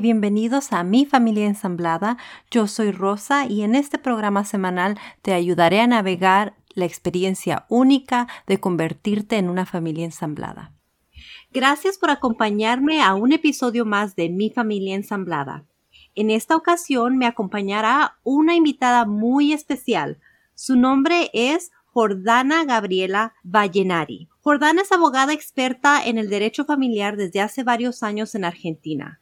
[0.00, 2.18] Bienvenidos a Mi Familia Ensamblada.
[2.50, 8.28] Yo soy Rosa y en este programa semanal te ayudaré a navegar la experiencia única
[8.46, 10.72] de convertirte en una familia ensamblada.
[11.52, 15.64] Gracias por acompañarme a un episodio más de Mi Familia Ensamblada.
[16.14, 20.20] En esta ocasión me acompañará una invitada muy especial.
[20.54, 24.28] Su nombre es Jordana Gabriela Vallenari.
[24.42, 29.20] Jordana es abogada experta en el derecho familiar desde hace varios años en Argentina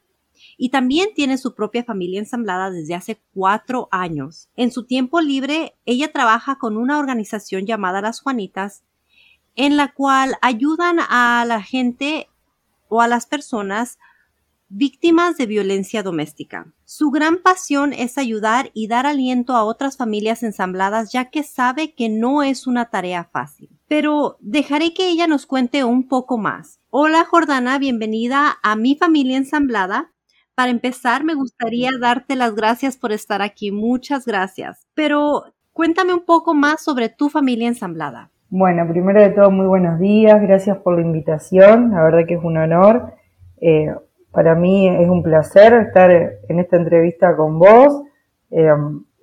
[0.57, 4.49] y también tiene su propia familia ensamblada desde hace cuatro años.
[4.55, 8.83] En su tiempo libre, ella trabaja con una organización llamada Las Juanitas,
[9.55, 12.27] en la cual ayudan a la gente
[12.89, 13.99] o a las personas
[14.69, 16.73] víctimas de violencia doméstica.
[16.83, 21.93] Su gran pasión es ayudar y dar aliento a otras familias ensambladas ya que sabe
[21.93, 23.69] que no es una tarea fácil.
[23.87, 26.79] Pero dejaré que ella nos cuente un poco más.
[26.89, 30.11] Hola Jordana, bienvenida a mi familia ensamblada.
[30.57, 33.71] Para empezar, me gustaría darte las gracias por estar aquí.
[33.71, 34.87] Muchas gracias.
[34.95, 38.31] Pero cuéntame un poco más sobre tu familia ensamblada.
[38.49, 40.41] Bueno, primero de todo, muy buenos días.
[40.41, 41.91] Gracias por la invitación.
[41.91, 43.13] La verdad que es un honor.
[43.61, 43.93] Eh,
[44.31, 48.01] para mí es un placer estar en esta entrevista con vos.
[48.49, 48.67] Eh,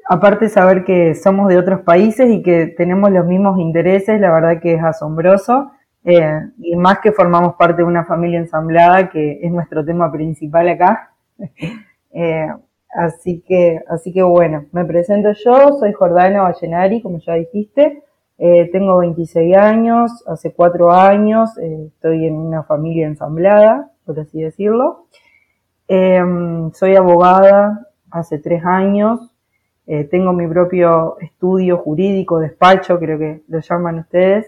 [0.08, 4.60] aparte saber que somos de otros países y que tenemos los mismos intereses, la verdad
[4.62, 5.72] que es asombroso.
[6.04, 10.68] Eh, y más que formamos parte de una familia ensamblada, que es nuestro tema principal
[10.68, 11.10] acá.
[12.16, 12.46] Eh,
[12.94, 18.04] así que, así que bueno, me presento yo, soy Jordana Vallenari, como ya dijiste,
[18.38, 24.42] eh, tengo 26 años, hace cuatro años eh, estoy en una familia ensamblada, por así
[24.42, 25.08] decirlo.
[25.88, 29.28] Em, soy abogada hace tres años,
[30.12, 34.46] tengo mi propio estudio jurídico, despacho, creo que lo llaman ustedes.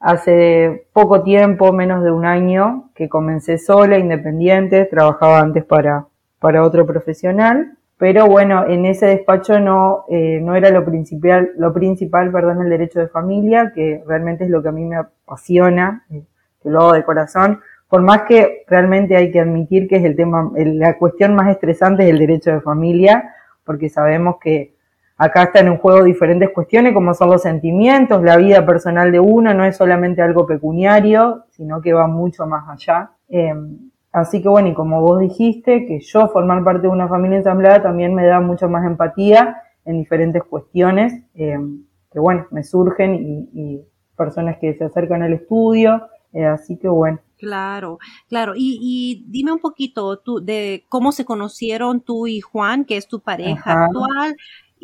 [0.00, 6.06] Hace poco tiempo, menos de un año, que comencé sola, independiente, trabajaba antes para,
[6.40, 11.72] para otro profesional, pero bueno, en ese despacho no, eh, no era lo principal, lo
[11.72, 16.04] principal, perdón, el derecho de familia, que realmente es lo que a mí me apasiona,
[16.10, 16.22] eh,
[16.62, 20.16] que lo hago de corazón, por más que realmente hay que admitir que es el
[20.16, 23.34] tema, la cuestión más estresante es el derecho de familia,
[23.64, 24.73] porque sabemos que
[25.16, 29.54] Acá están en juego diferentes cuestiones como son los sentimientos, la vida personal de uno,
[29.54, 33.12] no es solamente algo pecuniario, sino que va mucho más allá.
[33.28, 37.38] Em, así que bueno, y como vos dijiste, que yo formar parte de una familia
[37.38, 43.48] ensamblada también me da mucho más empatía en diferentes cuestiones em, que bueno, me surgen
[43.52, 43.82] y,
[44.16, 47.18] personas que se acercan al estudio, eh, así que bueno.
[47.36, 47.98] Claro,
[48.28, 48.52] claro.
[48.56, 53.18] Y, dime un poquito tú, de cómo se conocieron tú y Juan, que es tu
[53.20, 54.36] pareja actual,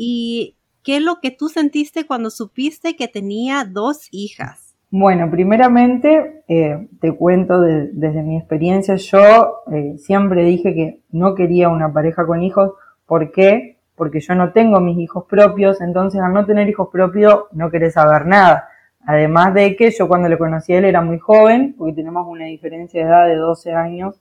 [0.03, 4.75] ¿Y qué es lo que tú sentiste cuando supiste que tenía dos hijas?
[4.91, 11.69] Bueno, primeramente eh, te cuento desde mi experiencia, yo eh, siempre dije que no quería
[11.69, 12.73] una pareja con hijos.
[13.05, 13.77] ¿Por qué?
[13.95, 17.93] Porque yo no tengo mis hijos propios, entonces al no tener hijos propios no querés
[17.93, 18.71] saber nada.
[19.05, 22.47] Además de que yo cuando le conocí a él era muy joven, porque tenemos una
[22.47, 24.20] diferencia de edad de 12 años,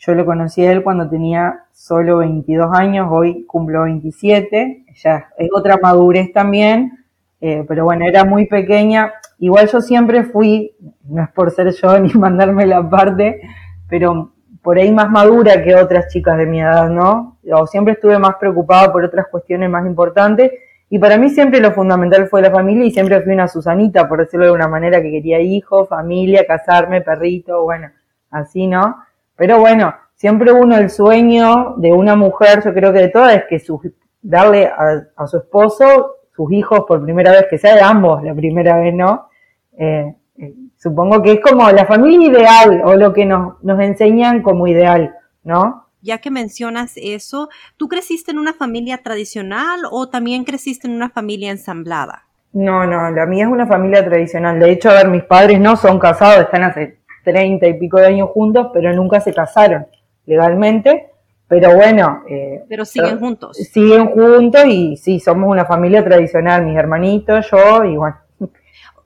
[0.00, 5.48] yo lo conocí a él cuando tenía solo 22 años, hoy cumplo 27, ya es
[5.54, 7.04] otra madurez también,
[7.38, 9.12] eh, pero bueno, era muy pequeña.
[9.38, 10.74] Igual yo siempre fui,
[11.04, 13.42] no es por ser yo ni mandarme la parte,
[13.90, 17.38] pero por ahí más madura que otras chicas de mi edad, ¿no?
[17.52, 20.50] O siempre estuve más preocupada por otras cuestiones más importantes.
[20.88, 24.20] Y para mí siempre lo fundamental fue la familia y siempre fui una Susanita, por
[24.20, 27.88] decirlo de una manera, que quería hijos, familia, casarme, perrito, bueno,
[28.30, 28.96] así, ¿no?
[29.40, 33.44] Pero bueno, siempre uno el sueño de una mujer, yo creo que de todas, es
[33.48, 33.80] que su,
[34.20, 38.76] darle a, su esposo sus hijos por primera vez, que sea de ambos la primera
[38.76, 39.30] vez, ¿no?
[39.78, 44.42] Eh, eh, supongo que es como la familia ideal o lo que nos, nos enseñan
[44.42, 45.86] como ideal, ¿no?
[46.02, 47.48] Ya que mencionas eso,
[47.78, 52.26] ¿tú creciste en una familia tradicional o también creciste en una familia ensamblada?
[52.52, 54.58] No, no, la mía es una familia tradicional.
[54.58, 58.06] De hecho, a ver, mis padres no son casados, están hace treinta y pico de
[58.06, 59.86] años juntos, pero nunca se casaron
[60.26, 61.10] legalmente.
[61.48, 62.22] Pero bueno.
[62.28, 63.56] Eh, pero siguen juntos.
[63.56, 68.16] Siguen juntos y sí, somos una familia tradicional, mis hermanitos, yo y bueno.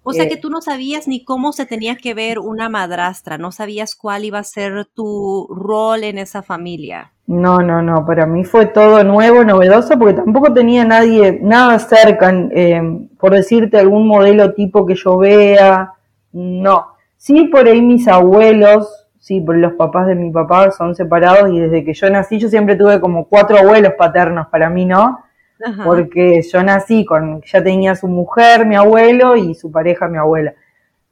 [0.07, 3.39] O sea que eh, tú no sabías ni cómo se tenía que ver una madrastra,
[3.39, 7.13] no sabías cuál iba a ser tu rol en esa familia.
[7.27, 12.31] No, no, no, para mí fue todo nuevo, novedoso, porque tampoco tenía nadie, nada cerca,
[12.51, 12.83] eh,
[13.19, 15.95] por decirte algún modelo tipo que yo vea,
[16.33, 16.94] no.
[17.25, 21.59] Sí, por ahí mis abuelos, sí, por los papás de mi papá son separados y
[21.59, 25.21] desde que yo nací yo siempre tuve como cuatro abuelos paternos para mí, ¿no?
[25.87, 30.53] Porque yo nací con, ya tenía su mujer, mi abuelo, y su pareja, mi abuela.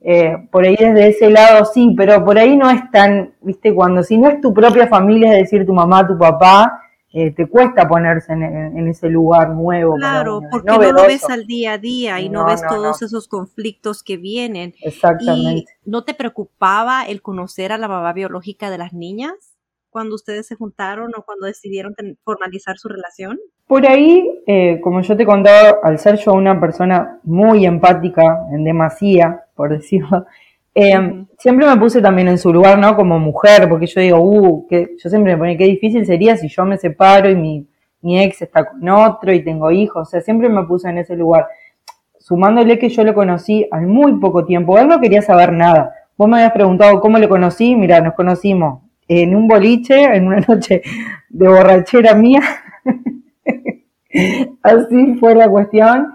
[0.02, 4.02] Eh, por ahí desde ese lado sí, pero por ahí no es tan, viste, cuando
[4.02, 6.78] si no es tu propia familia, es decir, tu mamá, tu papá,
[7.14, 9.96] eh, te cuesta ponerse en, ese lugar nuevo.
[9.96, 14.02] Claro, porque no lo ves al día a día y no, ves todos esos conflictos
[14.02, 14.74] que vienen.
[14.80, 15.72] Exactamente.
[15.84, 19.34] ¿Y no te preocupaba el conocer a la mamá biológica de las niñas
[19.90, 21.94] cuando ustedes se juntaron o cuando decidieron
[22.24, 23.38] formalizar su relación?
[23.66, 28.64] Por ahí, eh, como yo te contaba, al ser yo una persona muy empática, en
[28.64, 30.24] demasía, por decirlo,
[30.74, 32.96] eh, siempre me puse también en su lugar, ¿no?
[32.96, 36.48] Como mujer, porque yo digo, uh, que yo siempre me ponía, qué difícil sería si
[36.48, 37.68] yo me separo y mi,
[38.00, 41.16] mi ex está con otro y tengo hijos, o sea, siempre me puse en ese
[41.16, 41.46] lugar.
[42.18, 45.92] Sumándole que yo lo conocí al muy poco tiempo, él no quería saber nada.
[46.16, 50.40] Vos me habías preguntado cómo le conocí, mira, nos conocimos en un boliche, en una
[50.40, 50.82] noche
[51.28, 52.40] de borrachera mía.
[54.62, 56.12] Así fue la cuestión.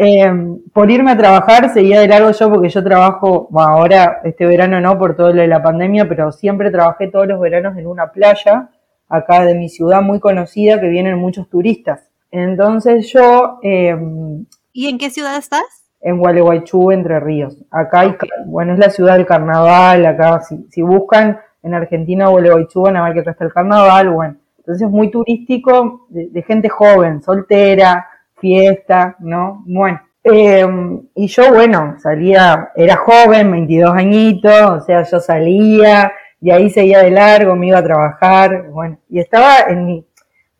[0.00, 4.46] Em, por irme a trabajar, seguía de largo yo porque yo trabajo, bueno, ahora este
[4.46, 7.88] verano no por todo lo de la pandemia, pero siempre trabajé todos los veranos en
[7.88, 8.70] una playa
[9.08, 12.08] acá de mi ciudad muy conocida que vienen muchos turistas.
[12.30, 13.58] Entonces yo...
[13.62, 15.64] Em, ¿Y en qué ciudad estás?
[16.00, 17.56] En Gualeguaychú, Entre Ríos.
[17.68, 18.14] Acá hay,
[18.46, 23.02] bueno, es la ciudad del carnaval, acá si, si buscan en Argentina Gualeguaychú van a
[23.02, 24.36] ver que acá está el carnaval, bueno.
[24.58, 28.06] Entonces es muy turístico de gente joven, soltera,
[28.40, 29.62] fiesta, ¿no?
[29.66, 30.00] Bueno.
[30.24, 36.68] Em, y yo, bueno, salía, era joven, 22 añitos, o sea, yo salía y ahí
[36.70, 40.06] seguía de largo, me iba a trabajar, bueno, y estaba en mi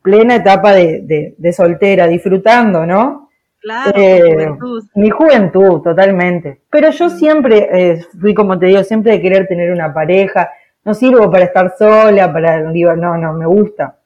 [0.02, 3.28] plena etapa de, de, soltera, disfrutando, ¿no?
[3.60, 4.84] Claro, eh, juventud.
[4.94, 6.62] mi juventud, totalmente.
[6.70, 10.50] Pero yo siempre eh, fui, como te digo, siempre de querer tener una pareja.
[10.84, 13.98] No sirvo para estar sola, para, digo, no, no, me gusta.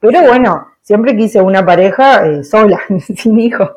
[0.00, 2.78] Pero bueno, siempre quise una pareja eh, sola,
[3.16, 3.70] sin hijos.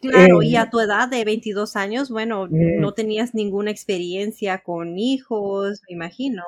[0.00, 4.98] Claro, y eh, a tu edad de 22 años, bueno, no tenías ninguna experiencia con
[4.98, 6.42] hijos, me imagino.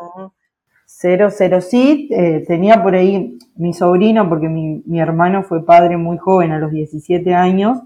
[0.87, 5.97] Cero, cero, sí, eh, tenía por ahí mi sobrino, porque mi, mi, hermano fue padre
[5.97, 7.79] muy joven, a los 17 años,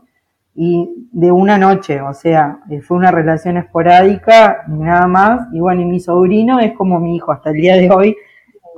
[0.55, 5.85] y de una noche, o sea, fue una relación esporádica, nada más, y bueno, y
[5.85, 8.17] mi sobrino es como mi hijo hasta el día de hoy,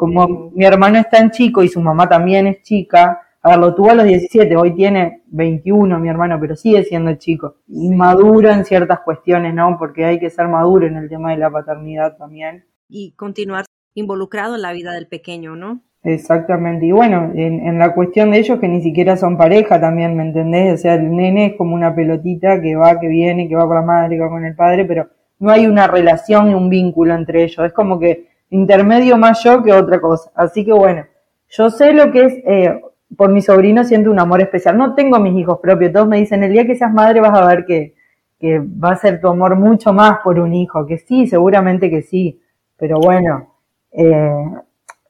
[0.00, 3.74] como mi hermano es tan chico y su mamá también es chica, a ver, lo
[3.74, 7.56] tuvo a los 17, hoy tiene 21 mi hermano, pero sigue siendo chico.
[7.68, 9.76] Inmaduro en ciertas cuestiones, ¿no?
[9.78, 12.64] Porque hay que ser maduro en el tema de la paternidad también.
[12.88, 15.82] Y continuar involucrado en la vida del pequeño, ¿no?
[16.02, 16.86] Exactamente.
[16.86, 20.22] Y bueno, en, en la cuestión de ellos que ni siquiera son pareja también, ¿me
[20.22, 20.72] entendés?
[20.72, 23.76] O sea, el nene es como una pelotita que va, que viene, que va con
[23.76, 25.10] la madre, que va con el padre, pero
[25.40, 27.66] no hay una relación y un vínculo entre ellos.
[27.66, 30.30] Es como que intermedio más yo que otra cosa.
[30.34, 31.04] Así que bueno,
[31.48, 32.80] yo sé lo que es, eh,
[33.16, 34.76] por mi sobrino siento un amor especial.
[34.76, 37.46] No tengo mis hijos propios, todos me dicen, el día que seas madre vas a
[37.46, 37.94] ver que,
[38.38, 42.02] que va a ser tu amor mucho más por un hijo, que sí, seguramente que
[42.02, 42.40] sí,
[42.76, 43.54] pero bueno,
[43.92, 44.44] eh,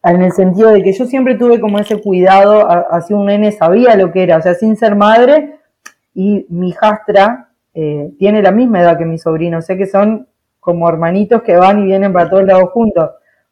[0.03, 3.95] en el sentido de que yo siempre tuve como ese cuidado hacia un nene, sabía
[3.97, 5.59] lo que era, o sea, sin ser madre,
[6.15, 10.27] y mi hijastra eh, tiene la misma edad que mi sobrino, sé que son
[10.59, 13.11] como hermanitos que van y vienen para todos lados juntos.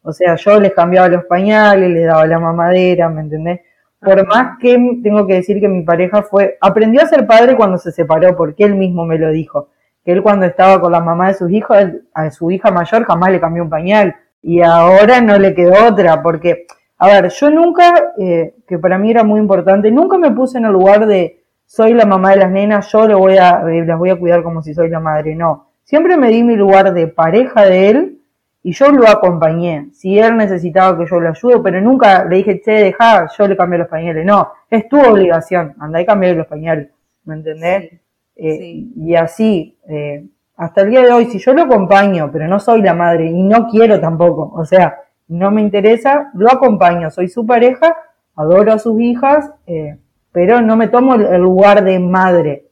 [0.09, 3.61] O sea, yo les cambiaba los pañales, les daba la mamadera, ¿me entendés?
[4.01, 4.73] Por más que
[5.03, 8.65] tengo que decir que mi pareja fue, aprendió a ser padre cuando se separó, porque
[8.65, 9.69] él mismo me lo dijo.
[10.03, 11.77] Que él cuando estaba con la mamá de sus hijos,
[12.15, 14.17] a su hija mayor jamás le cambió un pañal.
[14.41, 16.65] Y ahora no le quedó otra, porque,
[16.97, 20.65] a ver, yo nunca, eh, que para mí era muy importante, nunca me puse en
[20.65, 23.99] el lugar de soy la mamá de las nenas, yo le voy a, eh, las
[23.99, 25.35] voy a cuidar como si soy la madre.
[25.35, 25.67] No.
[25.85, 28.18] Siempre me di mi lugar de pareja de él
[28.63, 29.89] y yo lo acompañé.
[29.93, 33.57] Si él necesitaba que yo lo ayude, pero nunca le dije, che, deja, yo le
[33.57, 34.25] cambié los pañales.
[34.25, 36.89] No, es tu obligación, anda y cambiar los pañales,
[37.25, 38.01] ¿me entendés?
[38.37, 40.25] Eh, y así, eh,
[40.57, 43.43] hasta el día de hoy, si yo lo acompaño, pero no soy la madre y
[43.43, 44.99] no quiero tampoco, o sea,
[45.29, 47.97] no me interesa, lo acompaño, soy su pareja,
[48.35, 49.99] adoro a sus hijas, eh,
[50.33, 52.67] pero no me tomo el lugar de madre,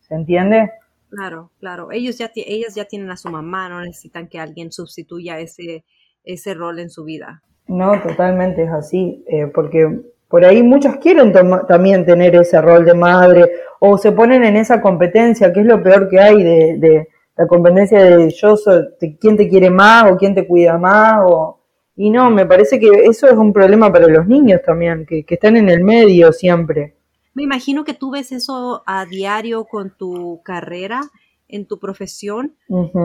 [0.00, 0.72] ¿se entiende?
[1.14, 1.92] Claro, claro.
[1.92, 5.84] Ellos ya, ellas ya tienen a su mamá, no necesitan que alguien sustituya ese,
[6.24, 7.42] ese rol en su vida.
[7.68, 11.30] No, totalmente es así, eh, porque por ahí muchos quieren
[11.68, 15.82] también tener ese rol de madre o se ponen en esa competencia, que es lo
[15.82, 18.86] peor que hay de, de la competencia de yo soy,
[19.20, 21.58] quién te quiere más o quién te cuida más o
[21.94, 25.58] y no, me parece que eso es un problema para los niños también, que están
[25.58, 26.94] en el medio siempre.
[27.34, 31.00] Me imagino que tú ves eso a diario con tu carrera,
[31.48, 32.54] en tu profesión.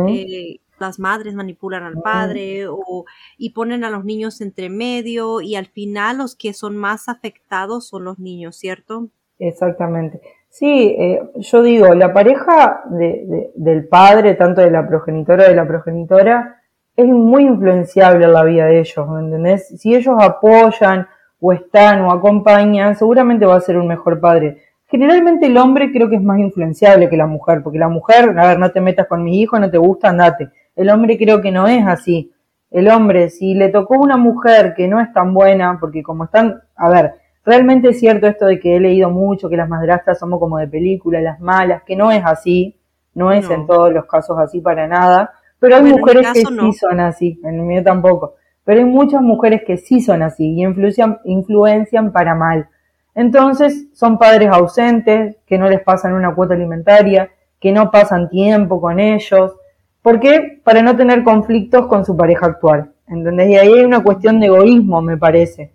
[0.10, 3.06] Eh, las madres manipulan al padre o,
[3.38, 7.88] y ponen a los niños entre medio y al final los que son más afectados
[7.88, 9.10] son los niños, ¿cierto?
[9.40, 10.22] Exactamente.
[10.50, 15.68] Sí, eh, yo digo, la pareja del padre, tanto de la progenitora o de la
[15.68, 16.62] progenitora,
[16.96, 19.68] es muy influenciable en la vida de ellos, ¿me entendés?
[19.80, 21.08] Si ellos apoyan
[21.40, 24.64] o están o acompañan, seguramente va a ser un mejor padre.
[24.88, 28.48] Generalmente el hombre creo que es más influenciable que la mujer, porque la mujer, a
[28.48, 30.50] ver, no te metas con mi hijo, no te gusta, andate.
[30.76, 32.32] El hombre creo que no es así.
[32.72, 36.62] El hombre, si le tocó una mujer que no es tan buena, porque como están,
[36.76, 37.14] a ver,
[37.46, 40.68] realmente es cierto esto de que he leído mucho, que las madrastras somos como de
[40.68, 42.78] película, las malas, que no es así,
[43.14, 47.00] no es en todos los casos así para nada, pero hay mujeres que sí son
[47.00, 48.36] así, en el mío tampoco,
[48.68, 52.68] pero hay muchas mujeres que sí son así y influencian, influencian para mal.
[53.16, 57.32] Entonces son padres ausentes, que no les pasan una cuota alimentaria,
[57.62, 59.54] que no pasan tiempo con ellos.
[60.02, 60.60] ¿Por qué?
[60.66, 62.92] Para no tener conflictos con su pareja actual.
[63.08, 63.52] ¿Entendés?
[63.52, 65.72] Y ahí hay una cuestión de egoísmo, me parece.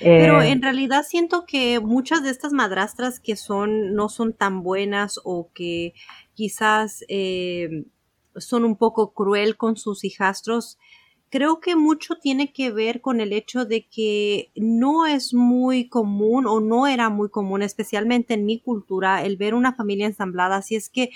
[0.00, 4.64] Pero eh, en realidad siento que muchas de estas madrastras que son, no son tan
[4.64, 5.94] buenas o que
[6.34, 7.84] quizás eh,
[8.34, 10.78] son un poco cruel con sus hijastros,
[11.34, 16.46] creo que mucho tiene que ver con el hecho de que no es muy común
[16.46, 20.58] o no era muy común, especialmente en mi cultura, el ver una familia ensamblada.
[20.58, 21.10] Así es que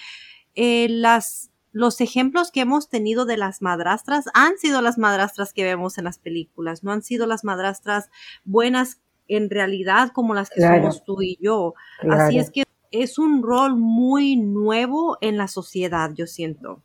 [0.57, 5.63] eh, las, los ejemplos que hemos tenido de las madrastras han sido las madrastras que
[5.63, 8.11] vemos en las películas, no han sido las madrastras
[8.45, 11.75] buenas en realidad como las que somos tú y yo.
[12.11, 16.83] Así es que es un rol muy nuevo en la sociedad, yo siento.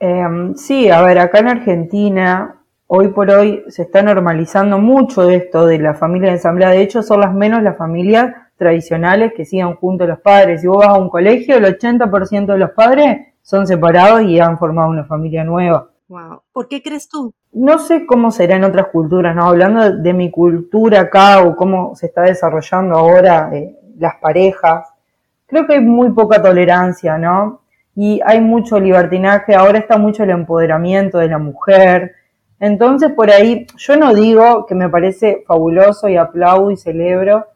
[0.00, 5.66] Em, sí, a ver, acá en Argentina, hoy por hoy se está normalizando mucho esto
[5.66, 6.72] de la familia ensamblada.
[6.72, 10.60] De hecho, son las menos las familias tradicionales que sigan juntos los padres.
[10.60, 14.58] Si vos vas a un colegio, el 80% de los padres son separados y han
[14.58, 15.88] formado una familia nueva.
[16.08, 16.42] Wow.
[16.52, 17.32] ¿Por qué crees tú?
[17.52, 19.46] No sé cómo será en otras culturas, ¿no?
[19.46, 24.88] Hablando de, mi cultura acá o cómo se está desarrollando ahora eh, las parejas,
[25.46, 27.62] creo que hay muy poca tolerancia, ¿no?
[28.00, 32.14] Y hay mucho libertinaje, ahora está mucho el empoderamiento de la mujer.
[32.60, 37.48] Entonces, por ahí, yo no digo que me parece fabuloso y aplaudo y celebro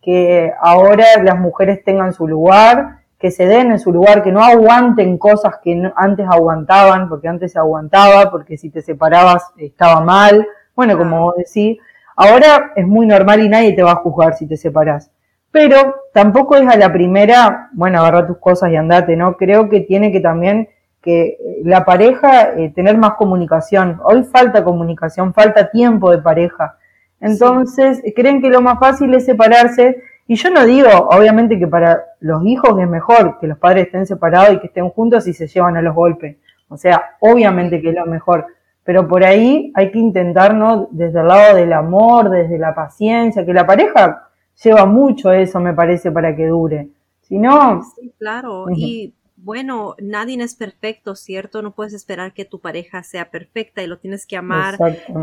[0.00, 4.42] que ahora las mujeres tengan su lugar, que se den en su lugar, que no
[4.42, 10.46] aguanten cosas que antes aguantaban, porque antes se aguantaba, porque si te separabas estaba mal.
[10.74, 11.76] Bueno, como vos decís,
[12.16, 15.10] ahora es muy normal y nadie te va a juzgar si te separás.
[15.52, 19.36] Pero tampoco es a la primera, bueno, agarra tus cosas y andate, ¿no?
[19.36, 20.68] Creo que tiene que también
[21.02, 24.00] que la pareja eh, tener más comunicación.
[24.04, 26.76] Hoy falta comunicación, falta tiempo de pareja.
[27.20, 30.02] Entonces, creen que lo más fácil es separarse.
[30.26, 34.06] Y yo no digo, obviamente, que para los hijos es mejor que los padres estén
[34.06, 36.36] separados y que estén juntos y se llevan a los golpes.
[36.68, 38.46] O sea, obviamente que es lo mejor.
[38.84, 40.88] Pero por ahí hay que intentar, ¿no?
[40.90, 44.29] Desde el lado del amor, desde la paciencia, que la pareja
[44.62, 46.88] lleva mucho eso, me parece, para que dure.
[47.22, 47.82] Si no...
[47.94, 48.66] Sí, claro.
[48.74, 51.62] Y bueno, nadie es perfecto, ¿cierto?
[51.62, 54.76] No puedes esperar que tu pareja sea perfecta y lo tienes que amar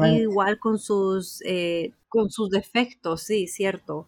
[0.08, 4.08] igual con sus, eh, con sus defectos, sí, cierto.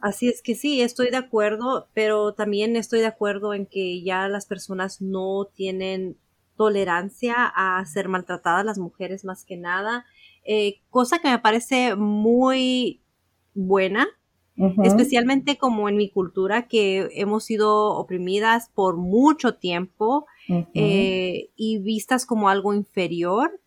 [0.00, 4.28] Así es que sí, estoy de acuerdo, pero también estoy de acuerdo en que ya
[4.28, 6.16] las personas no tienen
[6.56, 10.04] tolerancia a ser maltratadas, las mujeres más que nada,
[10.44, 13.00] eh, cosa que me parece muy
[13.54, 14.06] buena
[14.84, 20.26] especialmente como en mi cultura que hemos sido oprimidas por mucho tiempo
[20.74, 23.60] eh, y vistas como algo inferior.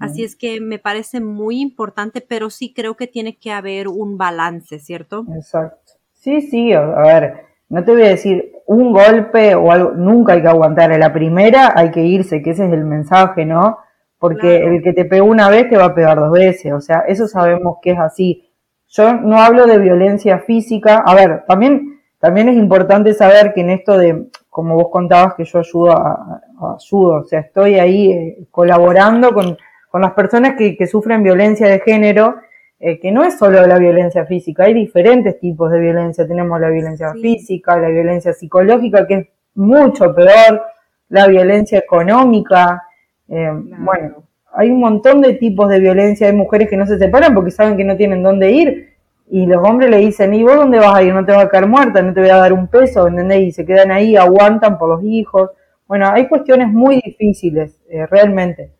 [0.00, 4.16] Así es que me parece muy importante, pero sí creo que tiene que haber un
[4.16, 5.26] balance, ¿cierto?
[5.34, 5.92] Exacto.
[6.14, 7.34] Sí, sí, a, ver,
[7.68, 10.90] no te voy a decir un golpe o algo, nunca hay que aguantar.
[10.90, 13.78] A la primera hay que irse, que ese es el mensaje, ¿no?
[14.18, 17.04] Porque el que te pegó una vez te va a pegar dos veces, o sea,
[17.06, 18.47] eso sabemos que es así.
[18.88, 21.02] Yo no hablo de violencia física.
[21.04, 25.44] A ver, también, también es importante saber que en esto de, como vos contabas, que
[25.44, 26.40] yo ayudo a,
[26.76, 29.56] ayudo, o sea, estoy ahí eh, colaborando con,
[29.90, 32.36] con, las personas que, que, sufren violencia de género,
[32.80, 36.26] eh, que no es solo la violencia física, hay diferentes tipos de violencia.
[36.26, 40.62] Tenemos la violencia física, la violencia psicológica, que es mucho peor,
[41.10, 42.84] la violencia económica,
[43.28, 47.34] eh, bueno, hay un montón de tipos de violencia, hay mujeres que no se separan
[47.34, 48.88] porque saben que no tienen dónde ir
[49.30, 51.12] y los hombres le dicen, ¿y vos dónde vas a ir?
[51.12, 53.40] No te vas a quedar muerta, no te voy a dar un peso, ¿entendés?
[53.42, 55.50] Y se quedan ahí, aguantan por los hijos.
[55.86, 58.72] Bueno, hay cuestiones muy difíciles, eh, realmente.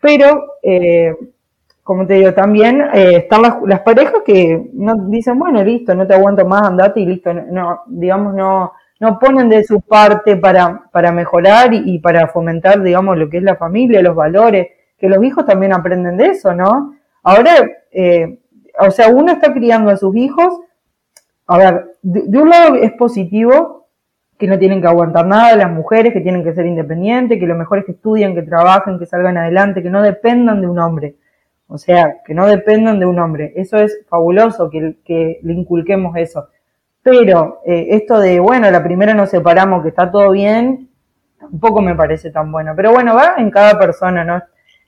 [0.00, 1.14] Pero, eh,
[1.82, 6.06] como te digo, también eh, están las, las, parejas que no dicen, bueno, listo, no
[6.06, 7.32] te aguanto más, andate y listo.
[7.34, 13.16] No, digamos, no, no ponen de su parte para, para mejorar y, para fomentar, digamos,
[13.16, 16.94] lo que es la familia, los valores que los hijos también aprenden de eso, ¿no?
[17.22, 17.52] Ahora,
[17.92, 18.40] eh,
[18.80, 20.60] o sea, uno está criando a sus hijos
[21.48, 23.88] a ver, de, un lado es positivo
[24.38, 27.56] que no tienen que aguantar nada las mujeres, que tienen que ser independientes, que lo
[27.56, 31.16] mejor es que estudien, que trabajen, que salgan adelante, que no dependan de un hombre.
[31.66, 33.54] O sea, que no dependan de un hombre.
[33.56, 36.48] Eso es fabuloso que, que le inculquemos eso.
[37.10, 40.88] Pero eh, esto de, bueno, la primera nos separamos, que está todo bien,
[41.38, 42.72] tampoco me parece tan bueno.
[42.76, 44.42] Pero bueno, va en cada persona, ¿no?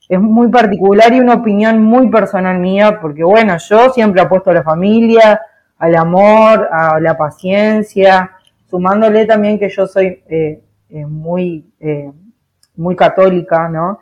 [0.09, 4.55] Es muy particular y una opinión muy personal mía, porque bueno, yo siempre apuesto a
[4.55, 5.41] la familia,
[5.79, 8.33] al amor, a la paciencia,
[8.69, 11.65] sumándole también que yo soy eh, eh, muy,
[12.77, 14.01] muy católica, ¿no?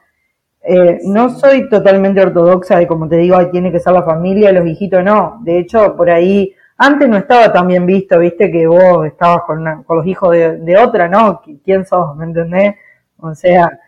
[0.70, 4.66] Eh, no soy totalmente ortodoxa de como te digo, tiene que ser la familia, los
[4.66, 5.40] hijitos, no.
[5.42, 9.64] De hecho, por ahí, antes no estaba tan bien visto, viste, que vos estabas con,
[9.64, 11.42] los hijos de, otra, ¿no?
[11.64, 12.16] ¿Quién sos?
[12.16, 12.76] ¿Me entendés?
[13.16, 13.80] O sea,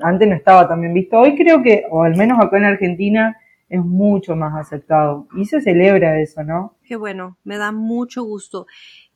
[0.00, 1.18] antes no estaba tan bien visto.
[1.18, 3.38] Hoy creo que, o al menos acá en Argentina,
[3.70, 5.26] es mucho más aceptado.
[5.36, 6.76] Y se celebra eso, ¿no?
[6.84, 8.66] Qué bueno, me da mucho gusto.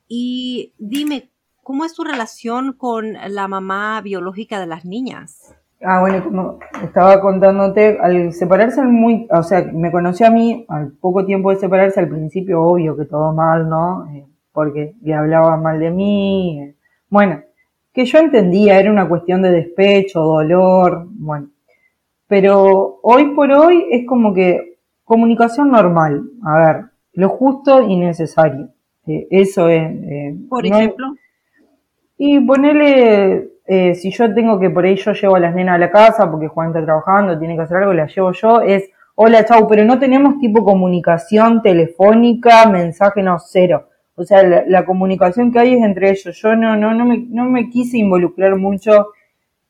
[0.07, 1.29] Y dime,
[1.61, 5.55] ¿cómo es tu relación con la mamá biológica de las niñas?
[5.85, 10.93] Ah, bueno, como estaba contándote, al separarse muy, o sea, me conoció a mí al
[10.93, 14.07] poco tiempo de separarse, al principio obvio que todo mal, ¿no?
[14.13, 16.61] Eh, porque le hablaba mal de mí.
[16.61, 16.75] Eh.
[17.09, 17.41] Bueno,
[17.91, 21.49] que yo entendía, era una cuestión de despecho, dolor, bueno.
[22.27, 28.69] Pero hoy por hoy es como que comunicación normal, a ver, lo justo y necesario.
[29.05, 29.91] Eh, eso es.
[30.47, 31.13] por ejemplo.
[32.17, 35.77] y ponerle eh, si yo tengo que por ahí yo llevo a las nenas a
[35.77, 39.45] la casa porque Juan está trabajando, tiene que hacer algo, la llevo yo, es hola,
[39.45, 43.89] chau, pero no tenemos tipo comunicación telefónica, mensaje, no, cero.
[44.15, 46.39] O sea, la, comunicación que hay es entre ellos.
[46.39, 49.07] Yo no, no, no me, no me quise involucrar mucho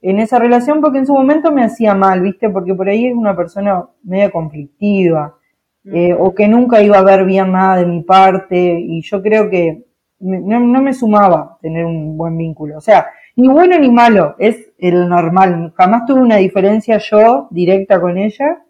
[0.02, 2.50] en esa relación porque en su momento me hacía mal, ¿viste?
[2.50, 5.38] Porque por ahí es una persona media conflictiva,
[5.86, 9.50] eh, o que nunca iba a ver bien nada de mi parte, y yo creo
[9.50, 9.86] que
[10.20, 12.78] no, no me sumaba tener un buen vínculo.
[12.78, 15.74] O sea, ni bueno ni malo, es el normal.
[15.76, 18.64] Jamás tuve una diferencia yo directa con ella,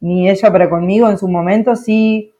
[0.00, 1.76] ni ella para conmigo en su momento.
[1.76, 2.32] Sí,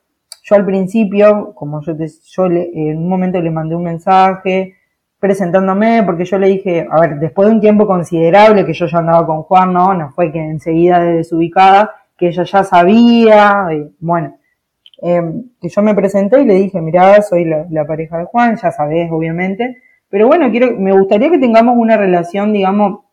[0.42, 4.74] yo al principio, como yo, te, yo le, en un momento le mandé un mensaje
[5.20, 8.98] presentándome, porque yo le dije, a ver, después de un tiempo considerable que yo ya
[8.98, 14.38] andaba con Juan, no, no fue que enseguida de desubicada, que ella ya sabía, bueno,
[15.02, 18.56] em, que yo me presenté y le dije, mirá, soy la, la pareja de Juan,
[18.56, 19.76] ya sabés, obviamente,
[20.10, 23.04] pero bueno, quiero, me gustaría que tengamos una relación, digamos,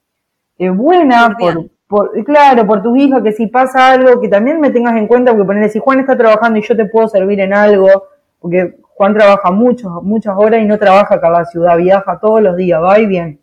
[0.58, 4.72] eh, buena, por, por, claro, por tus hijas, que si pasa algo, que también me
[4.72, 7.54] tengas en cuenta, porque ponerle, si Juan está trabajando y yo te puedo servir en
[7.54, 8.06] algo,
[8.40, 12.42] porque Juan trabaja muchos, muchas horas y no trabaja acá en la ciudad, viaja todos
[12.42, 13.40] los días, va y bien.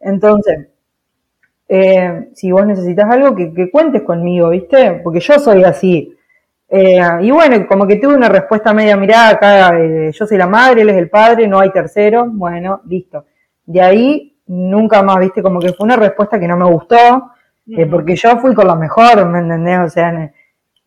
[0.00, 0.68] Entonces,
[1.68, 5.00] eh, si vos necesitas algo, que, que cuentes conmigo, ¿viste?
[5.02, 6.16] Porque yo soy así.
[6.68, 10.46] Eh, y bueno, como que tuve una respuesta media, mirá, acá eh, yo soy la
[10.46, 13.26] madre, él es el padre, no hay tercero, bueno, listo.
[13.66, 17.32] De ahí nunca más, viste, como que fue una respuesta que no me gustó,
[17.68, 19.78] eh, porque yo fui con lo mejor, ¿me entendés?
[19.80, 20.32] O sea,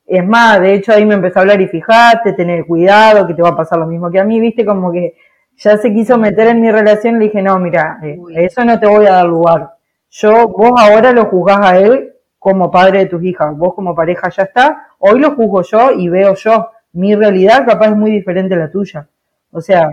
[0.06, 3.42] es más, de hecho ahí me empezó a hablar y fijate, tener cuidado, que te
[3.42, 5.16] va a pasar lo mismo que a mí, viste, como que
[5.56, 8.00] ya se quiso meter en mi relación le dije, no, mira,
[8.36, 9.72] eso no te voy a dar lugar.
[10.10, 12.14] Yo, vos ahora lo juzgás a él
[12.48, 16.08] como padre de tus hijas, vos como pareja ya está, hoy lo juzgo yo y
[16.08, 19.06] veo yo, mi realidad capaz es muy diferente a la tuya.
[19.52, 19.90] O sea...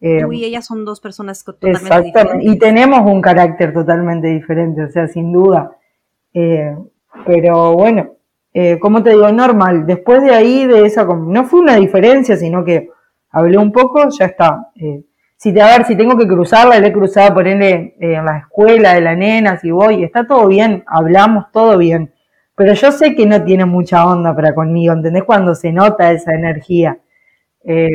[0.00, 4.82] Eh, Tú y ella son dos personas totalmente exactamente, Y tenemos un carácter totalmente diferente,
[4.82, 5.70] o sea, sin duda.
[6.34, 6.76] Eh,
[7.24, 8.10] pero bueno,
[8.52, 9.86] eh, como te digo, normal.
[9.86, 12.90] Después de ahí, de esa, no fue una diferencia, sino que
[13.30, 14.68] hablé un poco, ya está.
[14.74, 15.04] Eh,
[15.36, 18.94] si a ver, si tengo que cruzarla, le he cruzado, ponerle eh, en la escuela
[18.94, 22.12] de la nena, si voy, está todo bien, hablamos todo bien.
[22.56, 25.24] Pero yo sé que no tiene mucha onda para conmigo, ¿entendés?
[25.24, 26.98] Cuando se nota esa energía.
[27.64, 27.90] Eh,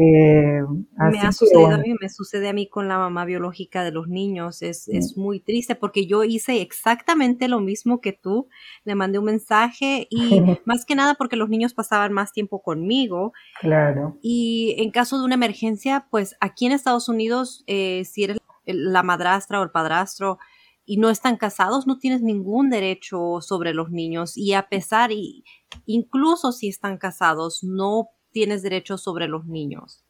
[0.00, 0.62] eh,
[1.10, 4.06] me ha sucedido a mí, me sucede a mí con la mamá biológica de los
[4.06, 4.62] niños.
[4.62, 8.48] Es, es, muy triste porque yo hice exactamente lo mismo que tú.
[8.84, 13.32] Le mandé un mensaje y más que nada porque los niños pasaban más tiempo conmigo.
[13.60, 14.18] Claro.
[14.22, 19.02] Y en caso de una emergencia, pues aquí en Estados Unidos, eh, si eres la
[19.02, 20.38] madrastra o el padrastro
[20.84, 24.36] y no están casados, no tienes ningún derecho sobre los niños.
[24.36, 25.44] Y a pesar, y
[25.86, 30.04] incluso si están casados, no tienes derechos sobre los niños.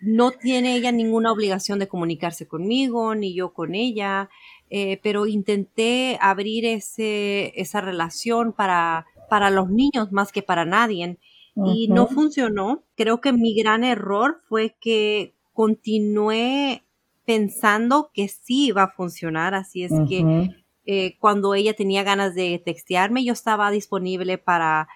[0.00, 4.30] No tiene ella ninguna obligación de comunicarse conmigo, ni yo con ella,
[4.70, 11.18] eh, pero intenté abrir ese, esa relación para, para los niños más que para nadie
[11.54, 12.82] y no funcionó.
[12.96, 16.84] Creo que mi gran error fue que continué
[17.24, 20.50] pensando que sí iba a funcionar, así es que
[20.86, 24.88] eh, cuando ella tenía ganas de textearme, yo estaba disponible para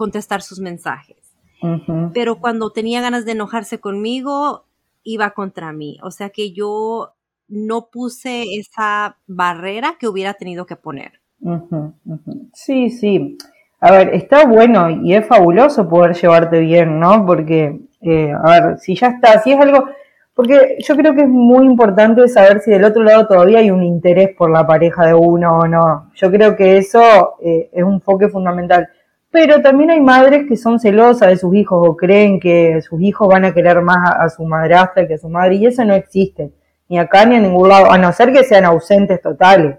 [0.00, 1.18] contestar sus mensajes.
[2.14, 4.64] pero cuando tenía ganas de enojarse conmigo,
[5.02, 5.98] iba contra mí.
[6.02, 7.12] O sea que yo
[7.48, 11.20] no puse esa barrera que hubiera tenido que poner.
[12.54, 13.36] Sí, sí.
[13.78, 17.26] A ver, está bueno y es fabuloso poder llevarte bien, ¿no?
[17.26, 19.84] Porque, eh, a ver, si ya está, si es algo,
[20.34, 23.82] porque yo creo que es muy importante saber si del otro lado todavía hay un
[23.82, 26.10] interés por la pareja de uno o no.
[26.14, 28.88] Yo creo que eso eh, es un foque fundamental.
[29.30, 33.28] Pero también hay madres que son celosas de sus hijos o creen que sus hijos
[33.28, 36.50] van a querer más a, su madrastra que a su madre y eso no existe,
[36.88, 39.76] ni acá ni en ningún lado, a no ser que sean ausentes totales.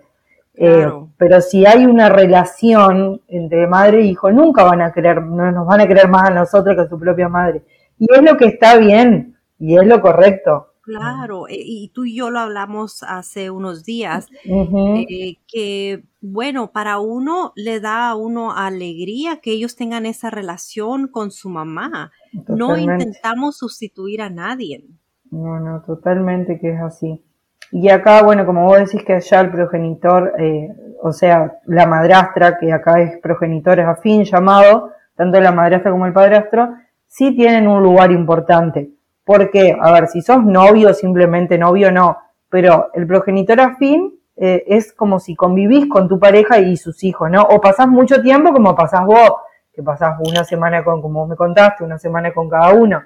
[0.53, 0.85] Eh,
[1.17, 5.67] pero si hay una relación entre madre e hijo, nunca van a querer, no nos
[5.67, 7.61] van a querer más a nosotros que a su propia madre.
[7.99, 10.70] Y es lo que está bien y es lo correcto.
[10.97, 16.99] Claro, e, y tú y yo lo hablamos hace unos días, eh, que bueno, para
[16.99, 22.11] uno le da a uno alegría que ellos tengan esa relación con su mamá.
[22.47, 24.85] No intentamos sustituir a nadie.
[25.31, 27.23] No, no, totalmente que es así.
[27.71, 30.69] Y acá, bueno, como vos decís que allá el progenitor, eh,
[31.01, 36.05] o sea, la madrastra, que acá es progenitor, es afín llamado, tanto la madrastra como
[36.05, 36.75] el padrastro,
[37.07, 38.91] sí tienen un lugar importante.
[39.23, 42.17] Porque, a ver, si sos novio, simplemente novio, no.
[42.49, 47.29] Pero el progenitor afín eh, es como si convivís con tu pareja y sus hijos,
[47.29, 47.43] ¿no?
[47.43, 49.33] O pasás mucho tiempo como pasás vos,
[49.73, 53.01] que pasás una semana con, como me contaste, una semana con cada uno.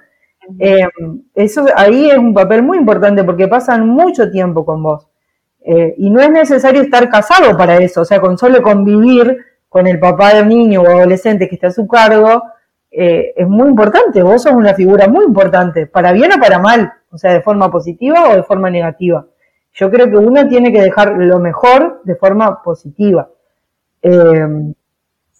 [0.58, 0.86] Eh,
[1.34, 5.08] eso ahí es un papel muy importante porque pasan mucho tiempo con vos.
[5.60, 9.36] Eh, y no es necesario estar casado para eso, o sea, con solo convivir
[9.68, 12.44] con el papá del niño o adolescente que está a su cargo,
[12.96, 14.22] eh, es muy importante.
[14.22, 17.70] Vos sos una figura muy importante, para bien o para mal, o sea, de forma
[17.70, 19.26] positiva o de forma negativa.
[19.74, 23.28] Yo creo que uno tiene que dejar lo mejor de forma positiva.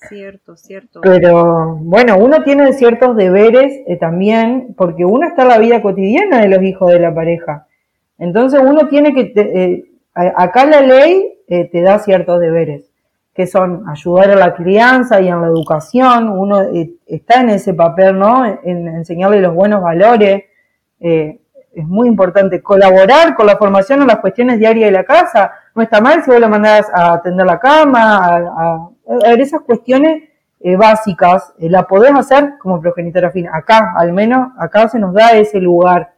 [0.08, 1.00] Cierto, cierto.
[1.00, 6.40] Pero bueno, uno tiene ciertos deberes eh, también, porque uno está en la vida cotidiana
[6.42, 7.66] de los hijos de la pareja.
[8.18, 12.90] Entonces uno tiene que, eh, acá la ley eh, te da ciertos deberes,
[13.36, 16.62] que son ayudar a la crianza y en la educación, uno
[17.06, 18.46] está en ese papel, ¿no?
[18.46, 20.44] En enseñarle los buenos valores.
[20.98, 25.52] es muy importante colaborar con la formación en las cuestiones diarias de la casa.
[25.74, 28.88] No está mal si vos lo mandás a atender la cama,
[29.26, 30.22] a esas cuestiones
[30.60, 33.46] eh, básicas eh, la podés hacer como progenitora fin.
[33.52, 36.14] Acá, al menos, acá se nos da ese lugar.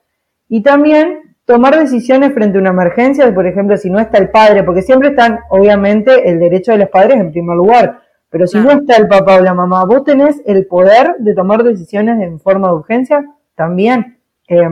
[0.49, 4.65] Y también tomar decisiones frente a una emergencia, por ejemplo, si no está el padre,
[4.65, 8.71] porque siempre están, obviamente, el derecho de los padres en primer lugar, pero si no
[8.71, 12.69] está el papá o la mamá, vos tenés el poder de tomar decisiones en forma
[12.69, 14.19] de urgencia también.
[14.47, 14.69] Eh,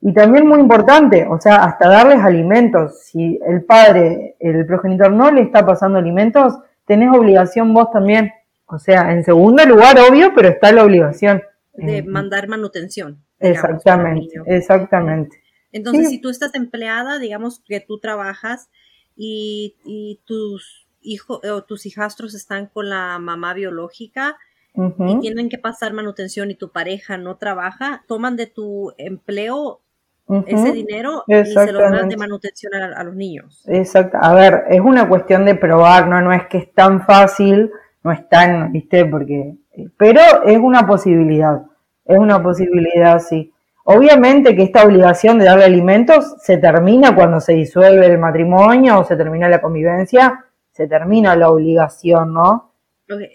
[0.00, 3.02] y también muy importante, o sea, hasta darles alimentos.
[3.02, 8.32] Si el padre, el progenitor no le está pasando alimentos, tenés obligación vos también.
[8.64, 11.42] O sea, en segundo lugar, obvio, pero está la obligación.
[11.74, 13.18] De eh, mandar manutención.
[13.38, 15.39] exactamente, exactamente.
[15.72, 18.70] Entonces, si tú estás empleada, digamos que tú trabajas
[19.16, 24.36] y, tus hijos o tus hijastros están con la mamá biológica
[24.74, 29.80] y tienen que pasar manutención y tu pareja no trabaja, toman de tu empleo
[30.46, 33.64] ese dinero y se lo dan de manutención a, los niños.
[33.66, 34.18] Exacto.
[34.20, 37.70] A ver, es una cuestión de probar, no, no es que es tan fácil,
[38.04, 39.56] no es tan, viste, porque,
[39.96, 41.62] pero es una posibilidad,
[42.04, 43.52] es una posibilidad, sí.
[43.92, 49.04] Obviamente que esta obligación de darle alimentos se termina cuando se disuelve el matrimonio o
[49.04, 52.70] se termina la convivencia, se termina la obligación, ¿no?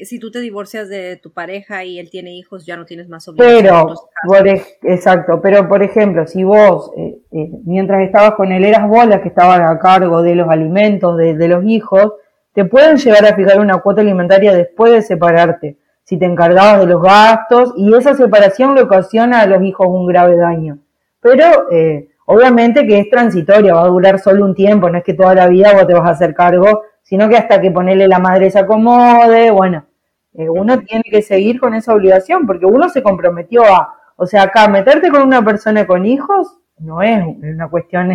[0.05, 3.27] si tú te divorcias de tu pareja y él tiene hijos, ya no tienes más
[3.27, 3.63] obligación.
[3.63, 9.05] Pero, exacto, pero por ejemplo, si vos, eh, eh, mientras estabas con él, eras vos
[9.05, 12.13] la que estabas a cargo de los alimentos de, de, los hijos,
[12.53, 16.85] te pueden llegar a fijar una cuota alimentaria después de separarte, si te encargabas de
[16.85, 20.77] los gastos, y esa separación le ocasiona a los hijos un grave daño.
[21.19, 25.13] Pero, eh, obviamente que es transitoria, va a durar solo un tiempo, no es que
[25.13, 28.17] toda la vida vos te vas a hacer cargo sino que hasta que ponerle la
[28.17, 29.85] madre se acomode, bueno,
[30.33, 34.43] eh, uno tiene que seguir con esa obligación, porque uno se comprometió a, o sea,
[34.43, 38.11] acá meterte con una persona con hijos no es una cuestión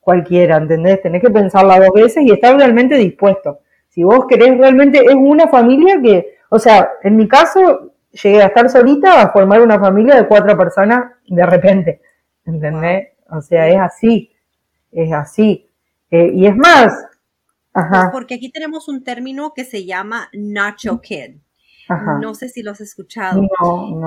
[0.00, 1.00] cualquiera, ¿entendés?
[1.00, 3.60] Tenés que pensarla dos veces y estar realmente dispuesto.
[3.88, 8.48] Si vos querés realmente, es una familia que, o sea, en mi caso, llegué a
[8.48, 12.02] estar solita a formar una familia de cuatro personas de repente,
[12.44, 13.08] ¿entendés?
[13.30, 14.30] O sea, es así,
[14.90, 15.66] es así.
[16.10, 16.92] Eh, y es más,
[18.12, 21.36] porque aquí tenemos un término que se llama Nacho Kid.
[22.20, 23.48] No sé si lo has escuchado.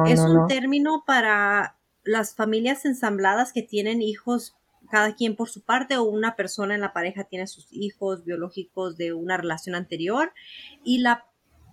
[0.06, 4.56] es un término para las familias ensambladas que tienen hijos
[4.92, 8.98] cada quien por su parte o una persona en la pareja tiene sus hijos biológicos
[8.98, 10.32] de una relación anterior
[10.84, 11.26] y la,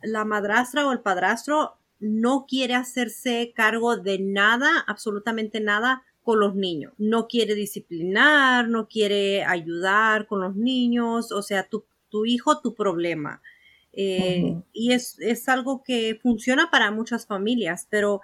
[0.02, 6.54] la madrastra o el padrastro no quiere hacerse cargo de nada, absolutamente nada con los
[6.54, 6.92] niños.
[6.98, 12.74] No quiere disciplinar, no quiere ayudar con los niños, o sea, tu, tu hijo, tu
[12.74, 13.42] problema.
[13.92, 18.20] Eh, y es, es algo que funciona para muchas familias, pero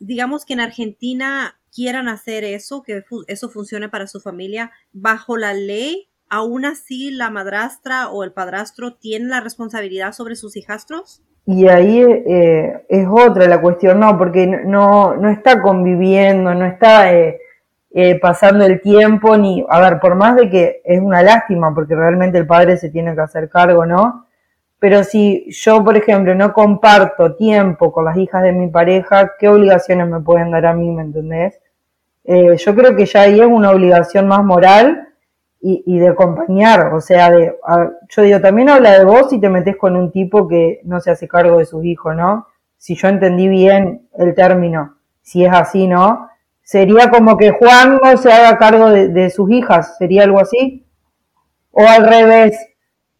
[0.00, 5.54] digamos que en Argentina quieran hacer eso, que eso funcione para su familia, bajo la
[5.54, 11.22] ley, aún así la madrastra o el padrastro tienen la responsabilidad sobre sus hijastros?
[11.46, 17.12] Y ahí eh, es otra la cuestión, no, porque no, no está conviviendo, no está
[17.12, 17.38] eh,
[17.92, 21.94] eh, pasando el tiempo, ni, a ver, por más de que es una lástima, porque
[21.94, 24.26] realmente el padre se tiene que hacer cargo, ¿no?
[24.80, 29.48] Pero si yo, por ejemplo, no comparto tiempo con las hijas de mi pareja, ¿qué
[29.48, 31.60] obligaciones me pueden dar a mí, me entendés?
[32.26, 35.13] yo creo que ya ahí es una obligación más moral
[35.66, 37.56] y, de acompañar, o sea, de,
[38.10, 41.10] yo digo, también habla de vos si te metes con un tipo que no se
[41.10, 42.48] hace cargo de sus hijos, ¿no?
[42.76, 46.28] Si yo entendí bien el término, si es así, ¿no?
[46.62, 50.86] Sería como que Juan no se haga cargo de, sus hijas, ¿sería algo así?
[51.70, 52.58] O al revés,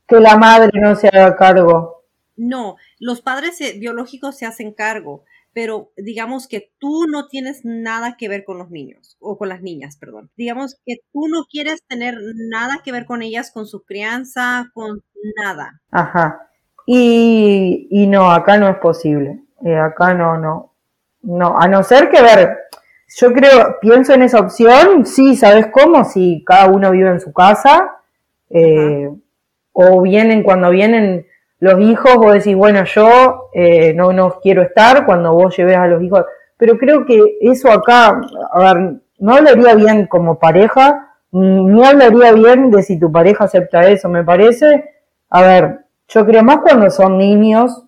[0.07, 2.05] que la madre no se haga cargo.
[2.37, 5.25] No, los padres eh, biológicos se hacen cargo
[5.55, 9.63] pero digamos que tú no tienes nada que ver con los niños o con las
[9.63, 10.31] niñas, perdón.
[10.37, 12.17] Digamos que tú no quieres tener
[12.51, 15.03] nada que ver con ellas, con su crianza, con
[15.37, 15.81] nada.
[15.91, 16.51] Ajá.
[16.87, 19.45] Y, y no, acá no es posible.
[19.65, 20.73] Eh, acá no, no.
[21.23, 22.59] No, a no ser que ver,
[23.17, 26.05] yo creo, pienso en esa opción, sí, ¿sabes cómo?
[26.05, 27.97] Si cada uno vive en su casa,
[28.51, 29.09] eh,
[29.73, 31.27] o vienen cuando vienen
[31.61, 35.87] los hijos, vos decís, bueno, yo eh, no, no quiero estar cuando vos lleves a
[35.87, 36.25] los hijos,
[36.57, 38.21] pero creo que eso acá,
[38.53, 43.89] a ver, no hablaría bien como pareja, ni hablaría bien de si tu pareja acepta
[43.89, 44.85] eso, me parece,
[45.31, 47.85] a ver, yo creo más cuando son niños,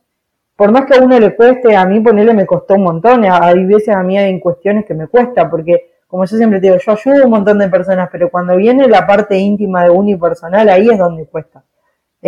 [0.56, 3.64] por más que a uno le cueste, a mí ponerle me costó un montón, hay
[3.66, 6.92] veces a mí hay cuestiones que me cuesta, porque como yo siempre te digo, yo
[6.92, 10.88] ayudo a un montón de personas, pero cuando viene la parte íntima de unipersonal, ahí
[10.88, 11.62] es donde cuesta.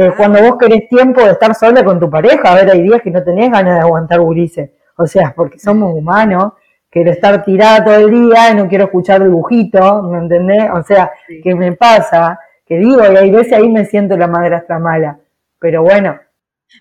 [0.00, 3.02] Eh, cuando vos querés tiempo de estar sola con tu pareja, a ver, hay días
[3.02, 4.70] que no tenés ganas de aguantar gurises.
[4.96, 6.52] O sea, porque somos humanos,
[6.88, 10.70] quiero estar tirada todo el día y no quiero escuchar dibujito, ¿me entendés?
[10.72, 11.10] O sea,
[11.42, 12.38] ¿qué me pasa?
[12.64, 15.18] Que digo, y hay veces ahí me siento la madrastra mala.
[15.58, 16.16] Pero bueno.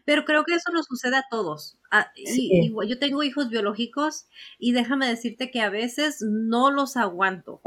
[0.06, 1.80] Pero creo que eso nos sucede a todos.
[1.89, 2.12] Ah,
[2.88, 4.27] yo tengo hijos biológicos
[4.60, 7.62] y déjame decirte que a veces no los aguanto.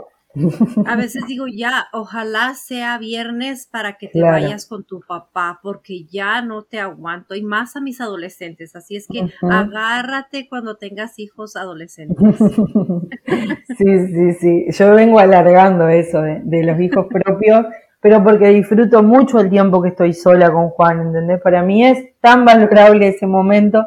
[0.86, 6.04] A veces digo, ya, ojalá sea viernes para que te vayas con tu papá, porque
[6.04, 8.76] ya no te aguanto, y más a mis adolescentes.
[8.76, 12.16] Así es que agárrate cuando tengas hijos adolescentes.
[13.78, 14.66] Sí, sí, sí.
[14.70, 17.66] Yo vengo alargando eso de, de los hijos propios,
[18.00, 21.40] pero porque disfruto mucho el tiempo que estoy sola con Juan, ¿entendés?
[21.40, 23.86] Para mí es tan valorable ese momento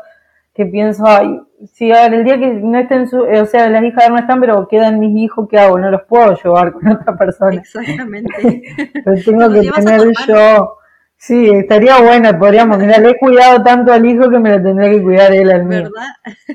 [0.54, 1.40] que pienso, ay,
[1.74, 4.40] si ver, el día que no estén, su, eh, o sea, las hijas no están,
[4.40, 5.80] pero quedan mis hijos, ¿qué hago?
[5.80, 7.56] No los puedo llevar con otra persona.
[7.56, 8.62] Exactamente.
[9.06, 10.78] los tengo que tener yo.
[11.18, 14.92] Sí, estaría bueno, podríamos, mira, le he cuidado tanto al hijo que me lo tendría
[14.92, 15.84] que cuidar él al mío.
[15.84, 16.08] ¿Verdad?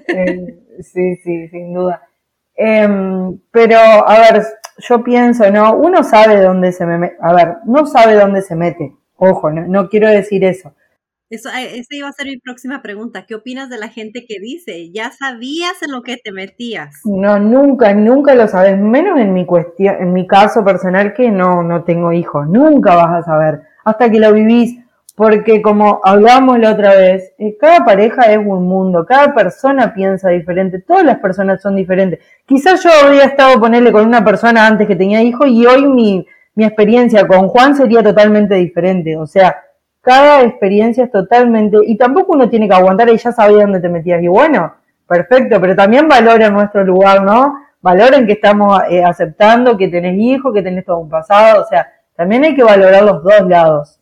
[0.08, 2.02] Eh, sí, sí, sin duda.
[2.54, 4.42] Em, pero, a ver,
[4.78, 5.74] yo pienso, ¿no?
[5.74, 9.66] Uno sabe dónde se me mete, a ver, no sabe dónde se mete, ojo, no,
[9.66, 10.74] no quiero decir eso,
[11.30, 13.26] eso, eh, esa iba a ser mi próxima pregunta.
[13.26, 17.00] ¿Qué opinas de la gente que dice, ya sabías en lo que te metías?
[17.04, 21.62] No, nunca, nunca lo sabes, menos en mi cuestión, en mi caso personal que no,
[21.62, 22.48] no tengo hijos.
[22.48, 24.78] Nunca vas a saber hasta que lo vivís,
[25.16, 30.30] porque como hablamos la otra vez, eh, cada pareja es un mundo, cada persona piensa
[30.30, 32.20] diferente, todas las personas son diferentes.
[32.46, 36.26] Quizás yo habría estado ponerle con una persona antes que tenía hijos y hoy mi,
[36.54, 39.16] mi experiencia con Juan sería totalmente diferente.
[39.16, 39.54] O sea,
[40.08, 43.90] cada experiencia es totalmente, y tampoco uno tiene que aguantar y ya sabía dónde te
[43.90, 44.22] metías.
[44.22, 44.72] Y bueno,
[45.06, 47.58] perfecto, pero también valora nuestro lugar, ¿no?
[47.82, 51.92] Valoren que estamos eh, aceptando, que tenés hijos, que tenés todo un pasado, o sea,
[52.16, 54.00] también hay que valorar los dos lados.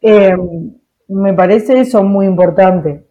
[0.00, 0.72] Em,
[1.08, 3.04] me parece eso muy importante.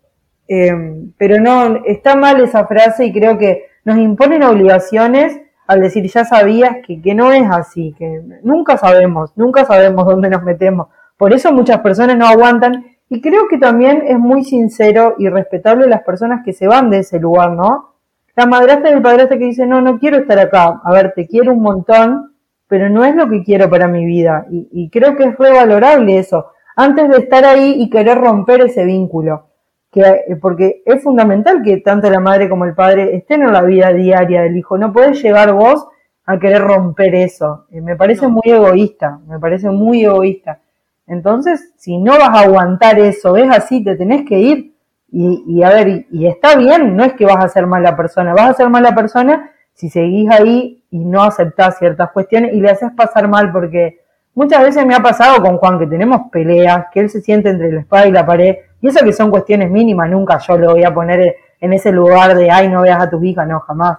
[0.47, 6.09] Em, pero no, está mal esa frase y creo que nos imponen obligaciones al decir
[6.09, 10.88] ya sabías que, que no es así, que nunca sabemos, nunca sabemos dónde nos metemos.
[11.17, 15.88] Por eso muchas personas no aguantan y creo que también es muy sincero y respetable
[15.88, 17.93] las personas que se van de ese lugar, ¿no?
[18.36, 21.28] La madrastra y el padrastro que dice, no, no quiero estar acá, a ver, te
[21.28, 22.34] quiero un montón,
[22.67, 24.47] pero no es lo que quiero para mi vida.
[24.49, 29.49] Y, creo que es revalorable eso, antes de estar ahí y querer romper ese vínculo.
[29.91, 33.62] Que, eh, porque es fundamental que tanto la madre como el padre estén en la
[33.62, 34.80] vida diaria del hijo.
[34.80, 35.88] No puedes llegar vos
[36.26, 37.67] a querer romper eso.
[37.69, 40.62] Eh, me parece muy egoísta, me parece muy egoísta.
[41.07, 44.73] Entonces, si no vas a aguantar eso, es así, te tenés que ir
[45.11, 48.49] Y, a ver, y, está bien, no es que vas a ser mala persona, vas
[48.49, 52.91] a ser mala persona si seguís ahí y no aceptás ciertas cuestiones y le haces
[52.95, 53.99] pasar mal, porque
[54.33, 57.71] muchas veces me ha pasado con Juan que tenemos peleas, que él se siente entre
[57.71, 60.83] la espada y la pared, y eso que son cuestiones mínimas, nunca yo lo voy
[60.83, 63.97] a poner en ese lugar de, ay, no veas a tus hijas, no, jamás.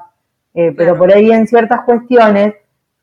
[0.53, 2.55] Eh, pero por ahí en ciertas cuestiones,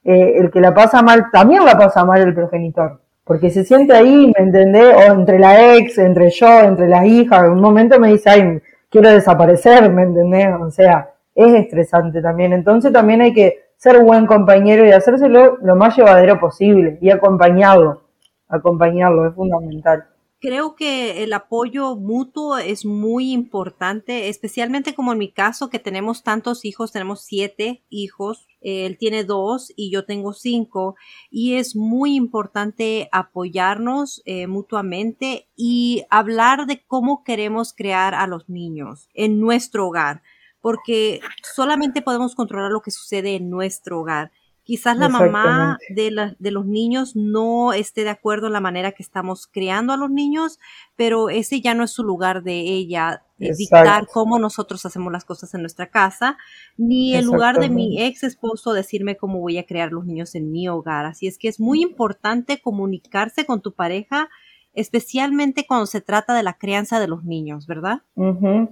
[0.04, 3.02] eh, el que la pasa mal, también la pasa mal el progenitor.
[3.24, 4.96] Porque se siente ahí, ¿me entendés?
[4.96, 8.62] O entre la ex, entre yo, entre las hijas, en un momento me dice, ay,
[8.90, 10.50] quiero desaparecer, ¿me entendés?
[10.60, 12.54] O sea, es estresante también.
[12.54, 18.04] Entonces también hay que ser buen compañero y hacérselo lo más llevadero posible y acompañado.
[18.48, 20.06] Acompañarlo es fundamental.
[20.42, 26.24] Creo que el apoyo mutuo es muy importante, especialmente como en mi caso que tenemos
[26.24, 30.96] tantos hijos, tenemos siete hijos, él tiene dos y yo tengo cinco
[31.30, 38.50] y es muy importante apoyarnos eh, mutuamente y hablar de cómo queremos crear a los
[38.50, 40.24] niños en nuestro hogar,
[40.60, 41.20] porque
[41.54, 44.32] solamente podemos controlar lo que sucede en nuestro hogar
[44.72, 49.04] Quizás la mamá de, de los niños no esté de acuerdo en la manera que
[49.04, 50.60] estamos creando a los niños,
[50.96, 55.54] pero ese ya no es su lugar de ella dictar cómo nosotros hacemos las cosas
[55.56, 56.38] en nuestra casa,
[56.78, 60.54] ni el lugar de mi ex esposo decirme cómo voy a crear los niños en
[60.54, 61.06] mi hogar.
[61.06, 64.30] Así es que es muy importante comunicarse con tu pareja,
[64.74, 68.04] especialmente cuando se trata de la crianza de los niños, ¿verdad?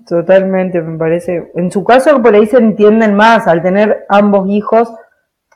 [0.07, 1.51] totalmente, me parece.
[1.55, 4.87] En su caso, por ahí se entienden más al tener ambos hijos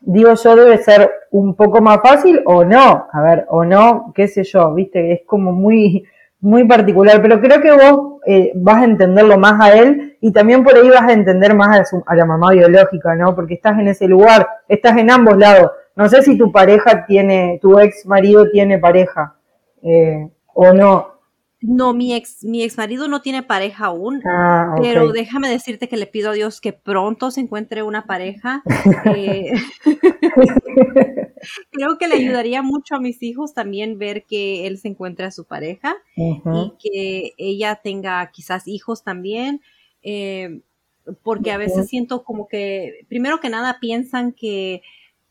[0.05, 4.27] digo yo, debe ser un poco más fácil o no, a ver, o no, qué
[4.27, 6.05] sé yo, viste, es como muy,
[6.41, 10.63] muy particular, pero creo que vos eh, vas a entenderlo más a él y también
[10.63, 13.33] por ahí vas a entender más a, la mamá biológica, ¿no?
[13.33, 15.71] Porque estás en ese lugar, estás en ambos lados.
[15.95, 19.35] No sé si tu pareja tiene, tu ex marido tiene pareja
[19.81, 21.12] eh, o no,
[21.63, 25.97] no, mi ex, mi ex marido no tiene pareja aún, ah, pero déjame decirte que
[25.97, 28.61] le pido a Dios que pronto se encuentre una pareja.
[29.15, 29.51] Eh,
[31.71, 35.31] creo que le ayudaría mucho a mis hijos también ver que él se encuentre a
[35.31, 39.61] su pareja y que ella tenga quizás hijos también.
[40.03, 40.61] Eh,
[41.21, 44.81] porque a veces siento como que, primero que nada, piensan que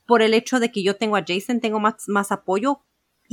[0.07, 2.81] por el hecho de que yo tengo a Jason, tengo más, más apoyo.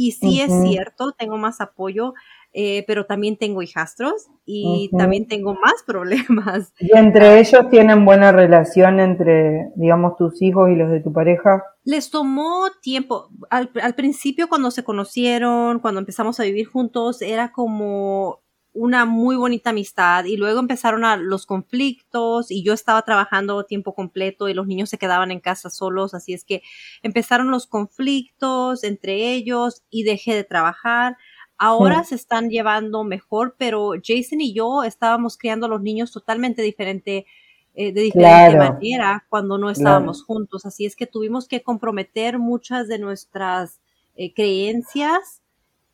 [0.02, 2.14] Y sí es cierto, tengo más apoyo,
[2.54, 6.74] eh, pero también tengo hijastros y también tengo más problemas.
[6.80, 11.66] ¿Y entre ellos tienen buena relación entre, digamos, tus hijos y los de tu pareja?
[11.84, 13.28] Les tomó tiempo.
[13.50, 18.40] Al, al principio, cuando se conocieron, cuando empezamos a vivir juntos, era como
[18.74, 23.94] una muy bonita amistad y luego empezaron a los conflictos y yo estaba trabajando tiempo
[23.94, 26.62] completo y los niños se quedaban en casa solos, así es que
[27.02, 31.18] empezaron los conflictos entre ellos y dejé de trabajar.
[31.58, 36.62] Ahora se están llevando mejor, pero Jason y yo estábamos criando a los niños totalmente
[36.62, 37.26] diferente,
[37.74, 40.66] eh, de diferente manera cuando no estábamos juntos.
[40.66, 43.82] Así es que tuvimos que comprometer muchas de nuestras
[44.16, 45.42] eh, creencias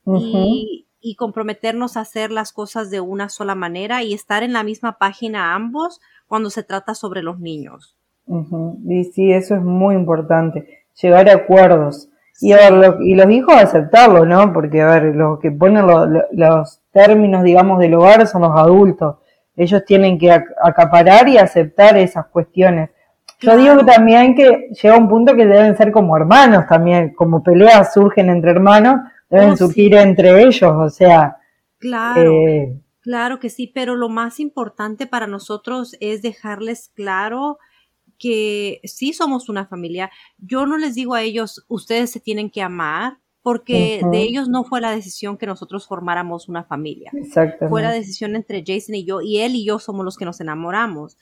[0.05, 4.97] y, comprometernos a hacer las cosas de una sola manera y estar en la misma
[4.97, 7.95] página ambos cuando se trata sobre los niños.
[8.87, 12.09] Y sí, eso es muy importante, llegar a acuerdos.
[12.41, 14.51] Y, a ver, y los hijos aceptarlo, ¿no?
[14.51, 15.85] Porque, a ver, los que ponen
[16.31, 19.17] los términos, digamos, del hogar son los adultos.
[19.55, 22.89] Ellos tienen que acaparar y aceptar esas cuestiones.
[23.39, 27.93] Yo digo también que llega un punto que deben ser como hermanos también, como peleas
[27.93, 31.37] surgen entre hermanos, deben oh, surgir entre ellos, o sea.
[31.77, 32.31] Claro.
[32.47, 37.57] Eh, claro que sí, pero lo más importante para nosotros es dejarles claro
[38.17, 40.09] que sí somos una familia.
[40.37, 44.63] Yo no les digo a ellos, ustedes se tienen que amar, porque de ellos no
[44.63, 47.11] fue la decisión que nosotros formáramos una familia.
[47.69, 50.41] Fue la decisión entre Jason y yo, y él y yo somos los que nos
[50.41, 51.19] enamoramos.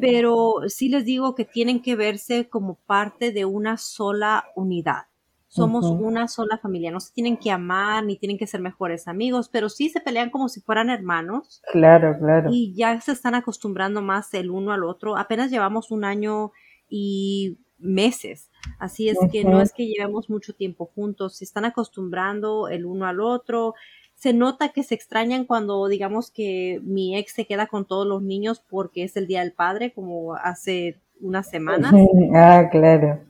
[0.00, 5.09] Pero sí les digo que tienen que verse como parte de una sola unidad.
[5.52, 9.48] Somos una sola familia, no se tienen que amar ni tienen que ser mejores amigos,
[9.48, 11.60] pero sí se pelean como si fueran hermanos.
[11.72, 12.50] Claro, claro.
[12.52, 15.16] Y ya se están acostumbrando más el uno al otro.
[15.16, 16.52] Apenas llevamos un año
[16.88, 18.48] y meses,
[18.78, 23.06] así es que no es que llevemos mucho tiempo juntos, se están acostumbrando el uno
[23.06, 23.74] al otro.
[24.14, 28.22] Se nota que se extrañan cuando digamos que mi ex se queda con todos los
[28.22, 31.92] niños porque es el Día del Padre, como hace unas semanas.
[32.36, 33.29] ah, claro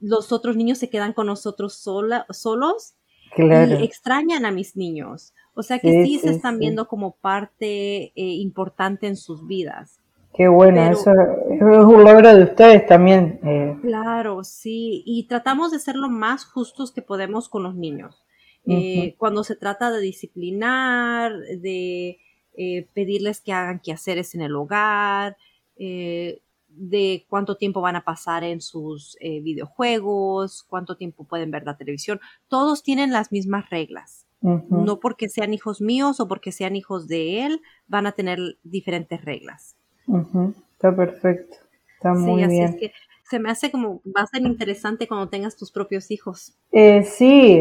[0.00, 2.94] los otros niños se quedan con nosotros sola, solos
[3.36, 5.34] y extrañan a mis niños.
[5.54, 10.00] O sea que sí, se están viendo como parte eh, importante en sus vidas.
[10.34, 11.10] Qué bueno, eso
[11.50, 13.40] es un logro de ustedes también.
[13.42, 13.76] Eh.
[13.80, 18.22] Claro, sí, y tratamos de ser lo más justos que podemos con los niños.
[18.68, 22.18] Eh, cuando se trata de disciplinar, de
[22.94, 25.36] pedirles que hagan quehaceres en el hogar,
[25.78, 26.40] eh,
[26.76, 31.76] de cuánto tiempo van a pasar en sus eh, videojuegos, cuánto tiempo pueden ver la
[31.76, 32.20] televisión.
[32.48, 34.26] Todos tienen las mismas reglas.
[34.42, 39.24] No porque sean hijos míos o porque sean hijos de él, van a tener diferentes
[39.24, 39.76] reglas.
[40.72, 41.56] Está perfecto.
[41.96, 42.64] Está muy sí, bien.
[42.64, 42.92] Así es que
[43.28, 46.54] se me hace como, va a ser interesante cuando tengas tus propios hijos.
[46.70, 47.60] Eh, sí,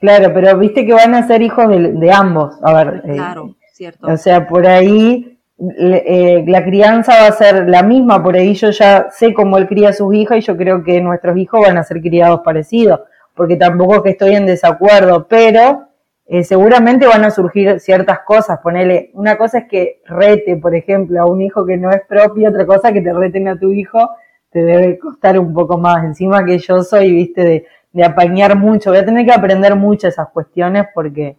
[0.00, 2.54] claro, pero viste que van a ser hijos de, ambos.
[2.62, 4.06] A ver, eh, claro, cierto.
[4.06, 5.29] O sea, por ahí
[5.60, 9.66] eh, la crianza va a ser la misma, por ahí yo ya sé cómo él
[9.66, 13.00] cría a sus hijas y yo creo que nuestros hijos van a ser criados parecidos,
[13.34, 15.88] porque tampoco es que estoy en desacuerdo, pero
[16.26, 21.20] eh, seguramente van a surgir ciertas cosas, ponele, una cosa es que rete, por ejemplo,
[21.20, 24.10] a un hijo que no es propio, otra cosa que te reten a tu hijo,
[24.50, 28.90] te debe costar un poco más, encima que yo soy, viste, de, de apañar mucho,
[28.90, 31.36] voy a tener que aprender mucho esas cuestiones porque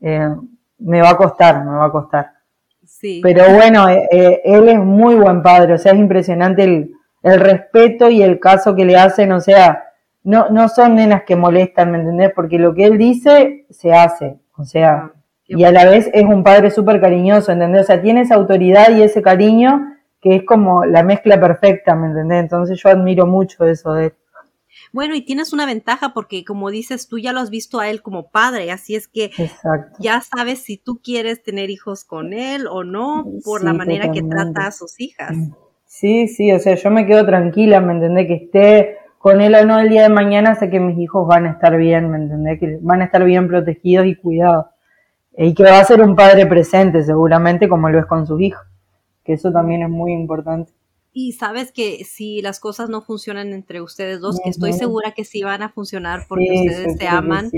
[0.00, 0.34] eh,
[0.78, 2.39] me va a costar, me va a costar.
[3.22, 7.40] Pero bueno, eh, eh, él es muy buen padre, o sea, es impresionante el, el,
[7.40, 9.84] respeto y el caso que le hacen, o sea,
[10.22, 12.32] no, no son nenas que molestan, ¿me entendés?
[12.34, 15.12] Porque lo que él dice, se hace, o sea, ah,
[15.46, 17.82] y a la vez es un padre súper cariñoso, ¿entendés?
[17.82, 22.08] O sea, tiene esa autoridad y ese cariño que es como la mezcla perfecta, ¿me
[22.08, 22.40] entendés?
[22.40, 24.14] Entonces yo admiro mucho eso de él.
[24.92, 28.02] Bueno, y tienes una ventaja porque como dices, tú ya lo has visto a él
[28.02, 29.30] como padre, así es que
[29.98, 34.22] ya sabes si tú quieres tener hijos con él o no por la manera que
[34.22, 35.36] trata a sus hijas.
[35.86, 38.26] Sí, sí, o sea, yo me quedo tranquila, ¿me entendés?
[38.26, 41.46] Que esté con él o no el día de mañana, sé que mis hijos van
[41.46, 42.58] a estar bien, ¿me entendés?
[42.58, 44.66] Que van a estar bien protegidos y cuidados.
[45.36, 48.62] Y que va a ser un padre presente seguramente como lo es con sus hijos,
[49.24, 50.72] que eso también es muy importante.
[51.12, 55.24] Y sabes que si las cosas no funcionan entre ustedes dos, que estoy segura que
[55.24, 57.50] sí van a funcionar porque ustedes se aman,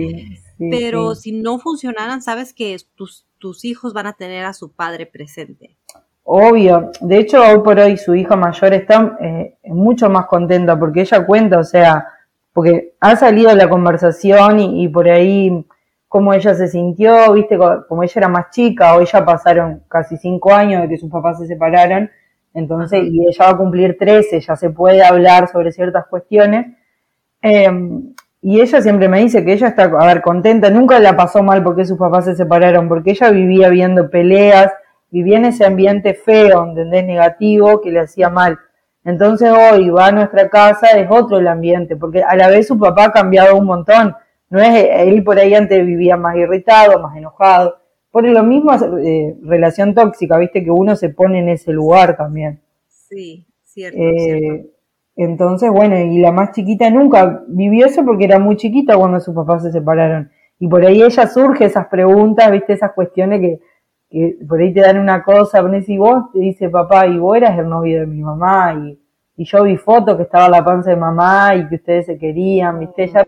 [0.59, 5.07] pero si no funcionaran, sabes que tus, tus hijos van a tener a su padre
[5.07, 5.77] presente.
[6.25, 11.01] Obvio, de hecho hoy por hoy su hija mayor está eh, mucho más contenta porque
[11.01, 12.07] ella cuenta, o sea,
[12.53, 15.67] porque ha salido la conversación y, y por ahí
[16.13, 20.53] cómo ella se sintió, viste, como ella era más chica, o ella pasaron casi cinco
[20.53, 22.11] años de que sus papás se separaron,
[22.55, 26.67] entonces, y ella va a cumplir 13, ya se puede hablar sobre ciertas cuestiones.
[27.41, 31.43] Em, y ella siempre me dice que ella está, a ver, contenta, nunca la pasó
[31.43, 34.73] mal porque sus papás se separaron, porque ella vivía viendo peleas,
[35.11, 37.05] vivía en ese ambiente feo, ¿entendés?
[37.05, 38.59] Negativo, que le hacía mal.
[39.05, 42.79] Entonces hoy va a nuestra casa, es otro el ambiente, porque a la vez su
[42.79, 44.15] papá ha cambiado un montón.
[44.51, 47.82] No es, él por ahí antes vivía más irritado, más enojado.
[48.13, 52.61] Por lo mismo, eh, relación tóxica, viste que uno se pone en ese lugar también.
[52.87, 54.71] Sí, cierto, eh,
[55.17, 59.35] Entonces, bueno, y la más chiquita nunca vivió eso porque era muy chiquita cuando sus
[59.35, 60.31] papás se separaron.
[60.59, 63.61] Y por ahí ella surge esas preguntas, viste, esas cuestiones que,
[64.11, 67.37] que por ahí te dan una cosa, pones y vos te dice papá, y vos
[67.39, 68.99] eras el novio de mi mamá, y,
[69.37, 72.79] y yo vi fotos que estaba la panza de mamá y que ustedes se querían,
[72.79, 73.25] viste, ella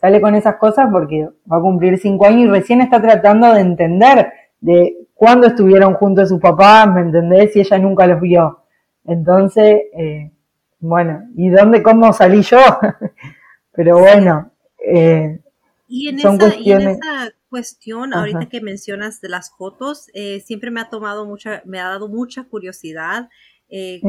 [0.00, 3.60] sale con esas cosas porque va a cumplir cinco años y recién está tratando de
[3.60, 7.54] entender de cuándo estuvieron juntos sus papás, ¿me entendés?
[7.56, 8.64] Y ella nunca los vio.
[9.04, 10.32] Entonces, eh,
[10.78, 12.58] bueno, ¿y dónde, cómo salí yo?
[13.72, 15.40] Pero bueno, eh,
[15.86, 16.82] y en, son esa, cuestiones...
[16.84, 21.26] y en esa cuestión, ahorita que mencionas de las fotos, eh, siempre me ha tomado
[21.26, 23.28] mucha, me ha dado mucha curiosidad.
[23.68, 24.00] Eh,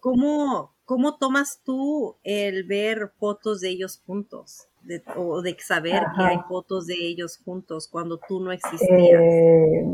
[0.00, 4.69] ¿cómo, ¿Cómo tomas tú el ver fotos de ellos juntos?
[5.16, 9.20] O de saber que hay fotos de ellos juntos cuando tú no existías?
[9.20, 9.84] Eh,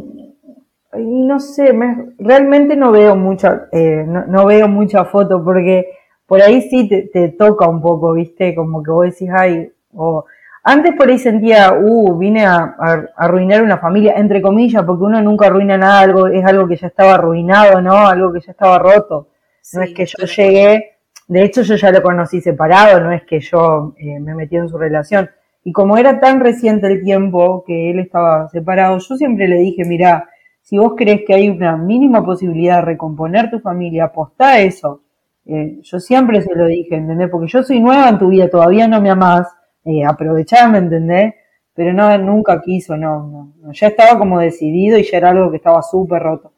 [0.99, 1.75] no sé,
[2.19, 5.91] realmente no veo mucha, eh, no, veo mucha foto porque
[6.27, 8.55] por ahí sí te, toca un poco, ¿viste?
[8.55, 10.25] Como que vos decís, ay, o
[10.63, 12.77] antes por ahí sentía, uh, vine a,
[13.17, 16.89] arruinar una familia, entre comillas, porque uno nunca arruina nada, algo, es algo que ya
[16.89, 18.09] estaba arruinado, ¿no?
[18.09, 19.29] Algo que ya estaba roto.
[19.75, 20.96] no es que yo llegué
[21.29, 24.69] de hecho, yo ya lo conocí separado, no es que yo eh, me metí en
[24.69, 25.29] su relación.
[25.65, 29.85] Y como era tan reciente el tiempo que él estaba separado, yo siempre le dije,
[29.85, 30.29] mira,
[30.63, 35.03] si vos crees que hay una mínima posibilidad de recomponer tu familia, apostá a eso.
[35.45, 37.31] Eh, yo siempre se lo dije, ¿entendés?
[37.31, 39.49] Porque yo soy nueva en tu vida, todavía no me amás,
[39.85, 41.35] eh, aprovechá, ¿me entendés?
[41.75, 45.59] Pero no, nunca quiso, no, no, ya estaba como decidido y ya era algo que
[45.59, 46.53] estaba súper roto.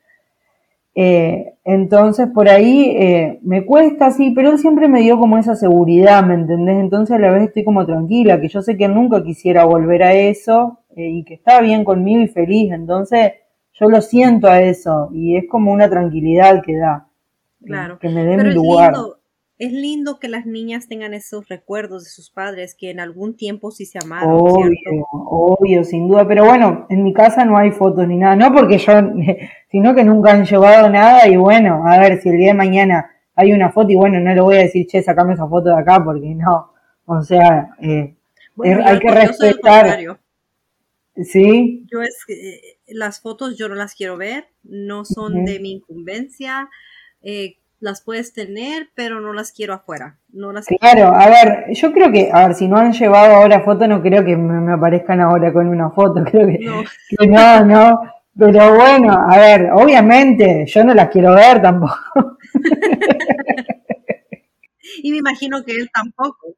[0.94, 5.54] Eh, entonces, por ahí eh, me cuesta, sí, pero él siempre me dio como esa
[5.54, 6.78] seguridad, ¿me entendés?
[6.78, 10.14] Entonces a la vez estoy como tranquila, que yo sé que nunca quisiera volver a
[10.14, 12.72] eso eh, y que está bien conmigo y feliz.
[12.72, 13.32] Entonces,
[13.72, 17.08] yo lo siento a eso y es como una tranquilidad que da.
[17.64, 17.98] Claro.
[17.98, 18.94] Que me dé mi lugar.
[19.58, 23.72] Es lindo que las niñas tengan esos recuerdos de sus padres que en algún tiempo
[23.72, 24.30] sí se amaron.
[24.32, 26.28] Obvio, obvio, sin duda.
[26.28, 28.36] Pero bueno, en mi casa no hay fotos ni nada.
[28.36, 28.92] No porque yo,
[29.70, 31.26] sino que nunca han llevado nada.
[31.28, 34.32] Y bueno, a ver si el día de mañana hay una foto y bueno, no
[34.32, 36.72] le voy a decir, che, sacame esa foto de acá porque no.
[37.06, 38.14] O sea, eh,
[38.64, 40.18] hay que respetar.
[41.16, 41.84] Sí.
[41.90, 46.68] Yo es eh, las fotos yo no las quiero ver, no son de mi incumbencia.
[47.22, 50.18] Eh, las puedes tener, pero no las quiero afuera.
[50.30, 53.60] No las claro, a ver, yo creo que, a ver, si no han llevado ahora
[53.60, 56.82] fotos, no creo que me, aparezcan ahora con una foto, creo que no.
[57.08, 58.00] que no, no.
[58.36, 62.38] Pero bueno, a ver, obviamente, yo no las quiero ver tampoco.
[65.02, 66.54] y me imagino que él tampoco.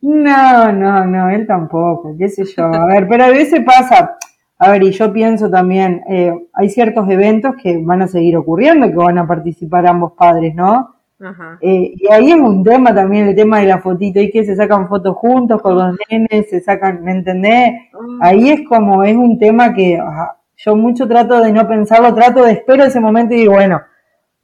[0.00, 2.66] No, no, no, él tampoco, qué sé yo.
[2.66, 4.16] A ver, pero a veces pasa,
[4.58, 8.88] a ver, y yo pienso también, eh, hay ciertos eventos que van a seguir ocurriendo,
[8.88, 10.94] que van a participar ambos padres, ¿no?
[11.20, 11.58] Ajá.
[11.60, 14.56] Eh, y ahí es un tema también, el tema de la fotito, y que se
[14.56, 17.72] sacan fotos juntos con los nenes, se sacan, ¿me entendés?
[17.94, 18.28] Ah.
[18.28, 20.00] Ahí es como, es un tema que
[20.56, 23.80] yo mucho trato de no pensarlo, trato de espero ese momento y digo, bueno,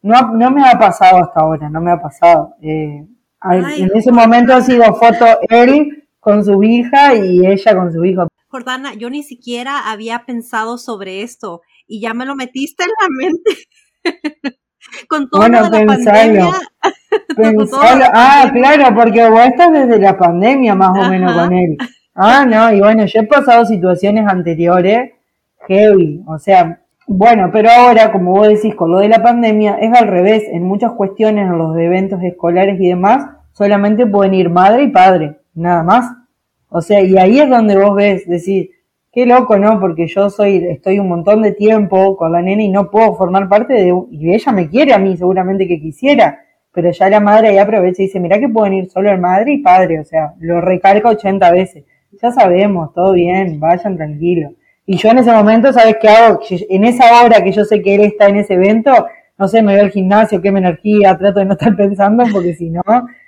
[0.03, 2.55] no, no me ha pasado hasta ahora, no me ha pasado.
[2.61, 3.07] Eh,
[3.43, 8.29] en ese momento ha sido foto él con su hija y ella con su hijo.
[8.51, 13.09] Jordana, yo ni siquiera había pensado sobre esto y ya me lo metiste en la
[13.09, 13.51] mente.
[15.09, 16.47] con todo bueno, la pandemia.
[18.13, 21.77] Ah, claro, porque vos estás desde la pandemia más o menos con él.
[22.15, 25.13] Ah, no, y bueno, yo he pasado situaciones anteriores
[25.67, 29.93] heavy, o sea, bueno, pero ahora, como vos decís, con lo de la pandemia, es
[29.93, 30.45] al revés.
[30.53, 35.41] En muchas cuestiones, en los eventos escolares y demás, solamente pueden ir madre y padre,
[35.55, 36.07] nada más.
[36.71, 38.71] O sea, y ahí es donde vos ves, decir,
[39.13, 39.81] qué loco, ¿no?
[39.81, 43.49] Porque yo soy, estoy un montón de tiempo con la nena y no puedo formar
[43.49, 46.41] parte de, y ella me quiere a mí, seguramente que quisiera,
[46.73, 49.55] pero ya la madre ahí aprovecha y dice, mira que pueden ir solo el madre
[49.55, 51.85] y padre, o sea, lo recalca 80 veces.
[52.23, 54.53] Ya sabemos, todo bien, vayan tranquilos.
[54.87, 56.41] Y yo en ese momento, ¿sabes qué hago?
[56.49, 59.07] En esa hora que yo sé que él está en ese evento,
[59.39, 62.71] no sé, me voy al gimnasio, queme energía, trato de no estar pensando, porque si
[62.71, 62.83] no,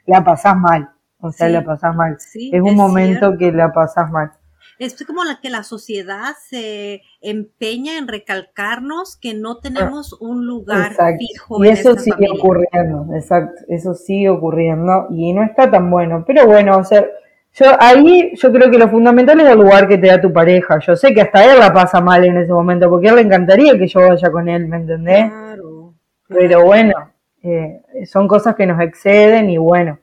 [0.06, 0.88] la pasás mal.
[1.22, 2.18] O sea, la pasás mal.
[2.18, 4.32] es un momento que la pasás mal.
[4.78, 10.96] Es como la que la sociedad se empeña en recalcarnos que no tenemos un lugar
[11.18, 11.64] fijo.
[11.64, 16.24] Y eso sigue ocurriendo, exacto, eso sigue ocurriendo y no está tan bueno.
[16.26, 17.06] Pero bueno, o sea,
[17.52, 20.80] yo ahí yo creo que lo fundamental es el lugar que te da tu pareja.
[20.80, 23.22] Yo sé que hasta él la pasa mal en ese momento, porque a él le
[23.22, 25.30] encantaría que yo vaya con él, ¿me entendés?
[25.30, 25.94] Claro.
[26.26, 26.94] Pero bueno,
[27.42, 29.98] eh, son cosas que nos exceden y bueno,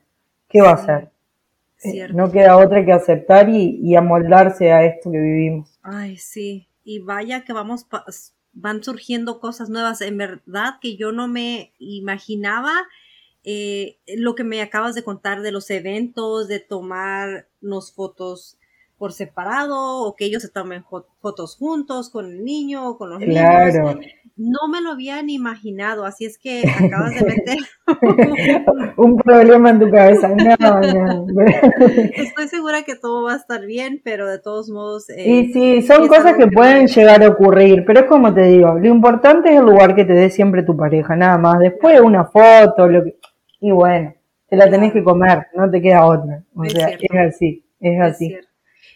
[0.49, 1.11] ¿qué va a hacer?
[1.83, 5.79] Eh, no queda otra que aceptar y, amoldarse a esto que vivimos.
[5.81, 6.67] Ay, sí.
[6.83, 7.87] Y vaya que vamos,
[8.51, 10.01] van surgiendo cosas nuevas.
[10.01, 12.73] En verdad que yo no me imaginaba
[13.43, 18.58] eh, lo que me acabas de contar de los eventos, de tomarnos fotos
[18.99, 20.83] por separado o que ellos se tomen
[21.21, 23.93] fotos juntos con el niño o con los claro.
[23.93, 24.05] niños
[24.39, 27.57] no me lo había ni imaginado, así es que acabas de meter
[28.97, 30.29] un problema en tu cabeza.
[30.29, 31.25] No, no.
[32.15, 35.09] Estoy segura que todo va a estar bien, pero de todos modos.
[35.09, 38.79] Eh, y sí, son cosas que pueden llegar a ocurrir, pero es como te digo,
[38.79, 41.59] lo importante es el lugar que te dé siempre tu pareja, nada más.
[41.59, 43.17] Después una foto, lo que...
[43.59, 44.13] y bueno,
[44.47, 46.43] te la tenés que comer, no te queda otra.
[46.55, 48.37] O sea, es así, es, así.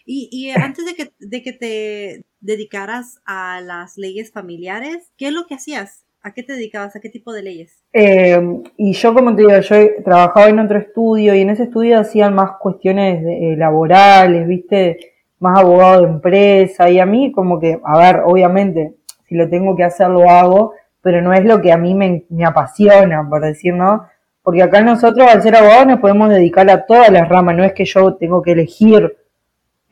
[0.06, 5.46] Y, antes de que, de que te dedicaras a las leyes familiares, ¿qué es lo
[5.46, 6.04] que hacías?
[6.22, 6.94] ¿A qué te dedicabas?
[6.96, 7.82] ¿A qué tipo de leyes?
[7.92, 8.38] Eh,
[8.76, 12.34] y yo, como te digo, yo trabajaba en otro estudio y en ese estudio hacían
[12.34, 15.14] más cuestiones eh, laborales, ¿viste?
[15.38, 18.94] Más abogado de empresa y a mí como que, a ver, obviamente,
[19.26, 22.24] si lo tengo que hacer lo hago, pero no es lo que a mí me,
[22.30, 24.06] me apasiona, por decir, ¿no?
[24.42, 27.72] Porque acá nosotros, al ser abogados, nos podemos dedicar a todas las ramas, no es
[27.72, 29.14] que yo tengo que elegir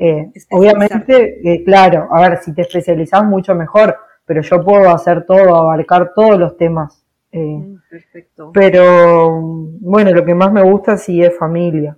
[0.05, 5.25] eh, obviamente, eh, claro, a ver, si te especializas mucho mejor, pero yo puedo hacer
[5.25, 7.05] todo, abarcar todos los temas.
[7.31, 8.51] Eh, mm, perfecto.
[8.53, 9.41] Pero
[9.81, 11.97] bueno, lo que más me gusta sí es familia.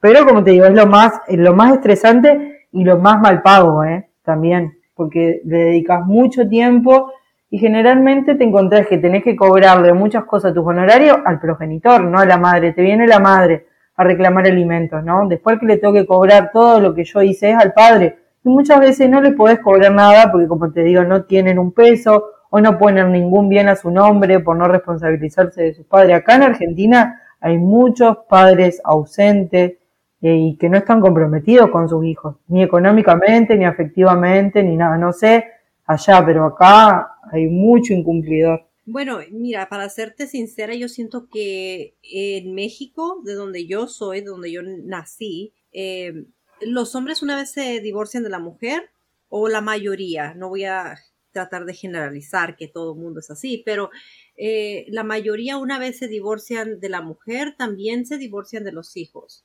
[0.00, 3.42] pero como te digo, es lo más, es lo más estresante y lo más mal
[3.42, 4.08] pago, ¿eh?
[4.22, 7.10] También, porque le dedicas mucho tiempo
[7.50, 12.04] y generalmente te encontrás que tenés que cobrarle muchas cosas a tus honorarios al progenitor,
[12.04, 12.72] no a la madre.
[12.72, 15.28] Te viene la madre a reclamar alimentos, ¿no?
[15.28, 18.18] Después que le tengo que cobrar todo lo que yo hice es al padre.
[18.44, 21.72] Y muchas veces no le podés cobrar nada porque, como te digo, no tienen un
[21.72, 26.16] peso o no ponen ningún bien a su nombre por no responsabilizarse de sus padres.
[26.16, 29.78] Acá en Argentina hay muchos padres ausentes
[30.20, 34.96] eh, y que no están comprometidos con sus hijos, ni económicamente, ni afectivamente, ni nada.
[34.96, 35.46] No sé
[35.86, 38.66] allá, pero acá hay mucho incumplidor.
[38.84, 44.26] Bueno, mira, para serte sincera, yo siento que en México, de donde yo soy, de
[44.26, 46.24] donde yo nací, eh,
[46.60, 48.90] los hombres una vez se divorcian de la mujer,
[49.28, 50.98] o la mayoría, no voy a
[51.32, 53.90] tratar de generalizar que todo el mundo es así, pero
[54.36, 58.96] eh, la mayoría una vez se divorcian de la mujer, también se divorcian de los
[58.96, 59.44] hijos.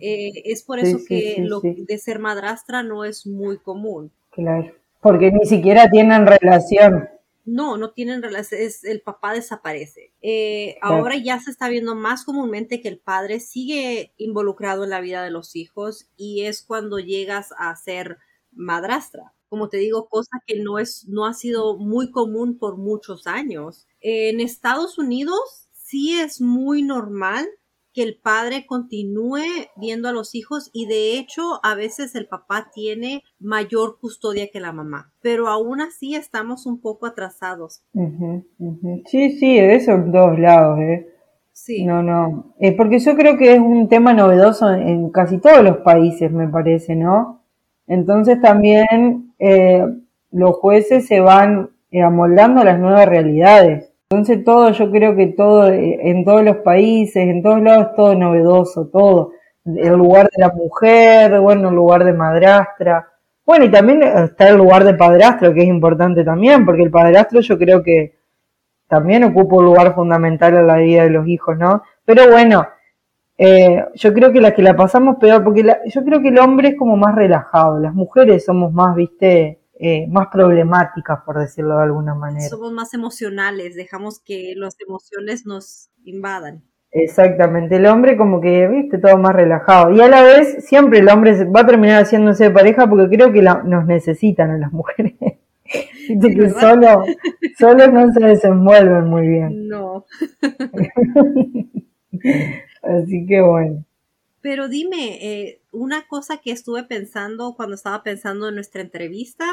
[0.00, 4.10] Eh, es por eso que lo de ser madrastra no es muy común.
[4.30, 7.08] Claro, porque ni siquiera tienen relación.
[7.44, 10.14] No, no tienen relación, es, el papá desaparece.
[10.22, 15.00] Eh, ahora ya se está viendo más comúnmente que el padre sigue involucrado en la
[15.00, 18.18] vida de los hijos y es cuando llegas a ser
[18.50, 19.34] madrastra.
[19.48, 23.86] Como te digo, cosa que no es, no ha sido muy común por muchos años.
[24.00, 27.46] En Estados Unidos sí es muy normal
[27.94, 29.44] que el padre continúe
[29.76, 34.60] viendo a los hijos y de hecho a veces el papá tiene mayor custodia que
[34.60, 37.82] la mamá, pero aún así estamos un poco atrasados.
[39.06, 41.08] Sí, sí, eso en todos lados, ¿eh?
[41.52, 41.84] Sí.
[41.84, 45.78] No, no, eh, porque yo creo que es un tema novedoso en, casi todos los
[45.78, 47.42] países, me parece, ¿no?
[47.86, 49.86] Entonces también eh,
[50.32, 53.93] los jueces se van eh, amoldando a las nuevas realidades.
[54.14, 58.14] Entonces todo, yo creo que todo, eh, en todos los países, en todos lados, todo
[58.14, 59.32] novedoso, todo.
[59.64, 63.08] El lugar de la mujer, bueno, el lugar de madrastra.
[63.44, 67.40] Bueno, y también está el lugar de padrastro, que es importante también, porque el padrastro
[67.40, 68.14] yo creo que
[68.86, 71.82] también ocupa un lugar fundamental en la vida de los hijos, ¿no?
[72.04, 72.66] Pero bueno,
[73.36, 76.68] eh, yo creo que las que la pasamos peor, porque yo creo que el hombre
[76.68, 81.82] es como más relajado, las mujeres somos más, viste, eh, más problemáticas, por decirlo de
[81.82, 82.48] alguna manera.
[82.48, 86.62] Somos más emocionales, dejamos que las emociones nos invadan.
[86.90, 89.90] Exactamente, el hombre como que, viste, todo más relajado.
[89.90, 93.30] Y a la vez, siempre el hombre va a terminar haciéndose de pareja porque creo
[93.30, 95.12] que nos necesitan a las mujeres.
[95.64, 97.04] que solo,
[97.58, 99.68] solo no se desenvuelven muy bien.
[99.68, 100.06] No.
[102.82, 103.84] Así que bueno.
[104.40, 109.44] Pero dime, eh, una cosa que estuve pensando cuando estaba pensando en nuestra entrevista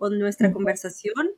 [0.00, 1.28] o nuestra conversación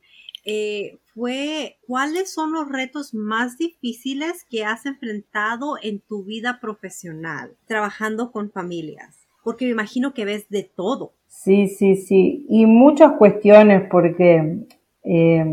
[0.44, 7.54] eh, fue cuáles son los retos más difíciles que has enfrentado en tu vida profesional
[7.66, 9.18] trabajando con familias.
[9.44, 11.12] Porque me imagino que ves de todo.
[11.28, 12.46] Sí, sí, sí.
[12.48, 14.58] Y muchas cuestiones porque,
[15.04, 15.44] eh,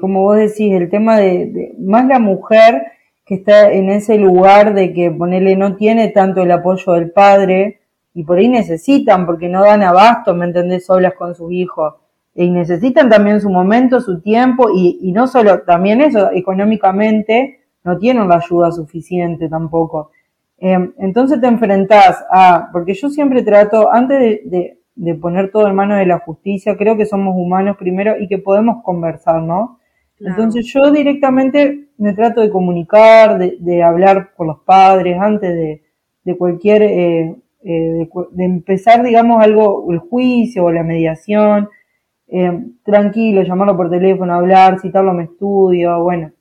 [0.00, 2.82] como vos decís, el tema de más la mujer
[3.24, 7.80] que está en ese lugar de que ponerle no tiene tanto el apoyo del padre
[8.14, 11.94] y por ahí necesitan, porque no dan abasto, ¿me entendés?, solas con sus hijos.
[12.44, 17.98] Y necesitan también su momento, su tiempo y, y no solo, también eso, económicamente no
[17.98, 20.10] tienen la ayuda suficiente tampoco.
[20.58, 25.66] Em, entonces te enfrentás a, porque yo siempre trato, antes de, de, de poner todo
[25.66, 29.78] en manos de la justicia, creo que somos humanos primero y que podemos conversar, ¿no?
[30.20, 35.82] Entonces yo directamente me trato de comunicar, de, hablar con los padres antes
[36.24, 41.68] de, cualquier, eh, eh, de, empezar, digamos, algo, el juicio o la mediación,
[42.28, 46.32] eh, tranquilo, llamarlo por teléfono, hablar, citarlo a mi estudio, bueno.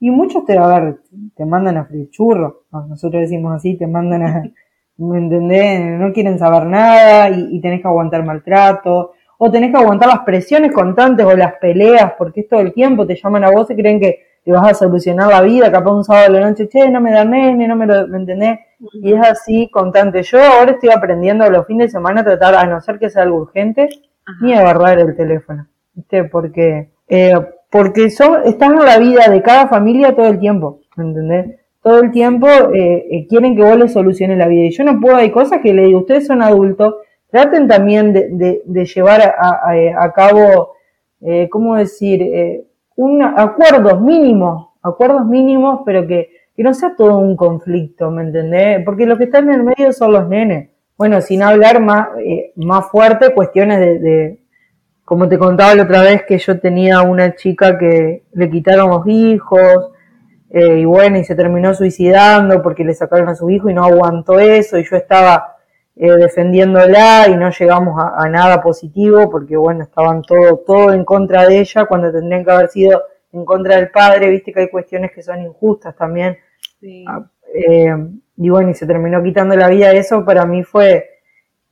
[0.00, 0.98] Y muchos te, a ver,
[1.34, 4.42] te mandan a freír churro, nosotros decimos así, te mandan a,
[4.98, 5.98] ¿me entendés?
[5.98, 10.20] No quieren saber nada y, y tenés que aguantar maltrato o tenés que aguantar las
[10.20, 13.76] presiones constantes o las peleas, porque es todo el tiempo, te llaman a vos y
[13.76, 16.88] creen que te vas a solucionar la vida, capaz un sábado de la noche, che,
[16.88, 18.60] no me da nene, no me lo, ¿me entendés?
[18.94, 20.22] Y es así constante.
[20.22, 23.10] Yo ahora estoy aprendiendo a los fines de semana a tratar, a no ser que
[23.10, 23.88] sea algo urgente,
[24.40, 26.24] ni agarrar el teléfono, ¿viste?
[26.24, 27.34] Porque, eh,
[27.70, 31.60] porque son, están en la vida de cada familia todo el tiempo, ¿me entendés?
[31.82, 34.64] Todo el tiempo eh, eh, quieren que vos les soluciones la vida.
[34.64, 36.96] Y yo no puedo, hay cosas que le digo, ustedes son adultos,
[37.30, 40.72] traten también de, llevar a, cabo,
[41.20, 42.64] eh, ¿cómo decir?, eh,
[42.96, 48.82] un, acuerdos mínimos, acuerdos mínimos, pero que, que no sea todo un conflicto, ¿me entendés?
[48.84, 50.70] Porque los que están en el medio son los nenes.
[50.96, 54.40] Bueno, sin hablar más, eh, más fuerte, cuestiones de, de,
[55.04, 59.06] como te contaba la otra vez, que yo tenía una chica que le quitaron los
[59.06, 59.90] hijos,
[60.50, 63.84] eh, y bueno, y se terminó suicidando porque le sacaron a su hijo y no
[63.84, 65.56] aguantó eso, y yo estaba
[65.96, 71.46] eh, defendiéndola y no llegamos a, nada positivo porque bueno, estaban todo, todo en contra
[71.46, 75.10] de ella cuando tendrían que haber sido en contra del padre, viste que hay cuestiones
[75.12, 76.36] que son injustas también.
[77.06, 77.24] Ah,
[77.54, 77.96] eh,
[78.36, 81.08] y bueno, y se terminó quitando la vida, eso para mí fue,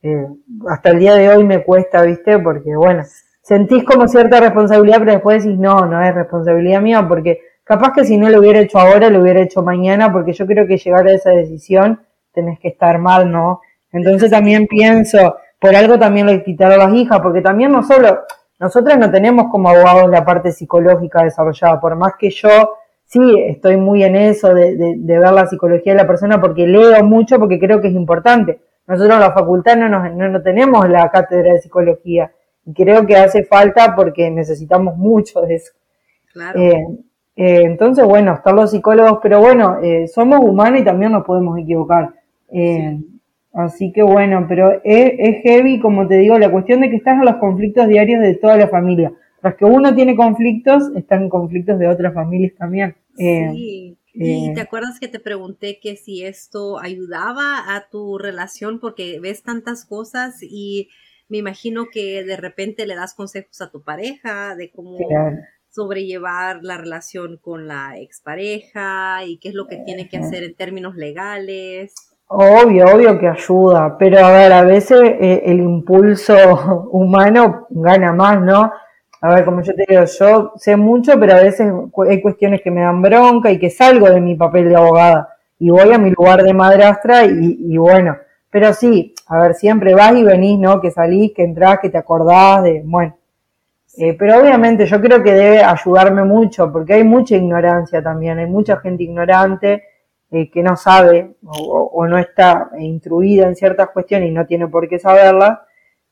[0.01, 0.27] eh,
[0.69, 3.03] hasta el día de hoy me cuesta, viste, porque bueno,
[3.41, 8.03] sentís como cierta responsabilidad, pero después decís, no, no es responsabilidad mía, porque capaz que
[8.03, 11.07] si no lo hubiera hecho ahora, lo hubiera hecho mañana, porque yo creo que llegar
[11.07, 12.01] a esa decisión
[12.33, 13.61] tenés que estar mal, ¿no?
[13.91, 18.23] Entonces también pienso, por algo también le quitaron las hijas, porque también no solo,
[18.59, 23.77] nosotros no tenemos como abogados la parte psicológica desarrollada, por más que yo sí estoy
[23.77, 27.59] muy en eso de, de, ver la psicología de la persona porque leo mucho, porque
[27.59, 28.59] creo que es importante.
[28.87, 32.31] Nosotros en la facultad no, nos, no, tenemos la cátedra de psicología
[32.65, 35.73] y creo que hace falta porque necesitamos mucho de eso.
[36.33, 36.59] Claro.
[36.59, 36.87] Eh,
[37.37, 41.57] eh, entonces, bueno, están los psicólogos, pero bueno, eh, somos humanos y también nos podemos
[41.57, 42.13] equivocar.
[43.53, 47.15] Así que bueno, pero es, es, heavy, como te digo, la cuestión de que estás
[47.15, 49.13] en los conflictos diarios de toda la familia.
[49.45, 52.95] Tras que uno tiene conflictos, están conflictos de otras familias también.
[53.15, 53.95] Sí.
[54.11, 59.43] y te acuerdas que te pregunté que si esto ayudaba a tu relación porque ves
[59.43, 60.89] tantas cosas y
[61.29, 64.97] me imagino que de repente le das consejos a tu pareja de cómo
[65.69, 70.55] sobrellevar la relación con la expareja y qué es lo que tiene que hacer en
[70.55, 71.93] términos legales.
[72.29, 76.33] Obvio, obvio que ayuda, pero a ver, a veces eh, el impulso
[76.91, 78.71] humano gana más, ¿no?
[79.25, 81.71] A ver, como yo te digo, yo sé mucho, pero a veces
[82.07, 85.69] hay cuestiones que me dan bronca y que salgo de mi papel de abogada y
[85.69, 88.17] voy a mi lugar de madrastra y, y bueno,
[88.49, 90.79] pero sí, a ver, siempre vas y venís, ¿no?
[90.79, 93.17] Que salís, que entrás, que te acordás de, bueno.
[93.97, 98.45] Eh, pero obviamente yo creo que debe ayudarme mucho, porque hay mucha ignorancia también, hay
[98.45, 99.83] mucha gente ignorante
[100.31, 104.87] eh, que no sabe o, no está instruida en ciertas cuestiones y no tiene por
[104.89, 105.59] qué saberlas.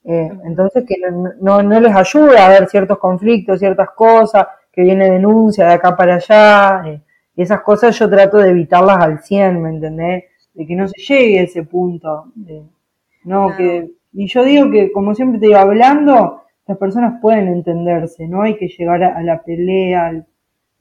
[0.05, 0.95] Eh, entonces que
[1.39, 5.95] no, no, les ayuda a ver ciertos conflictos, ciertas cosas, que viene denuncia de acá
[5.95, 7.01] para allá,
[7.35, 10.25] y esas cosas yo trato de evitarlas al 100, ¿me entendés?
[10.53, 12.25] De que no se llegue a ese punto.
[12.35, 12.63] De,
[13.23, 18.27] no, que, y yo digo que, como siempre te digo, hablando, las personas pueden entenderse,
[18.27, 20.23] no hay que llegar a, la pelea,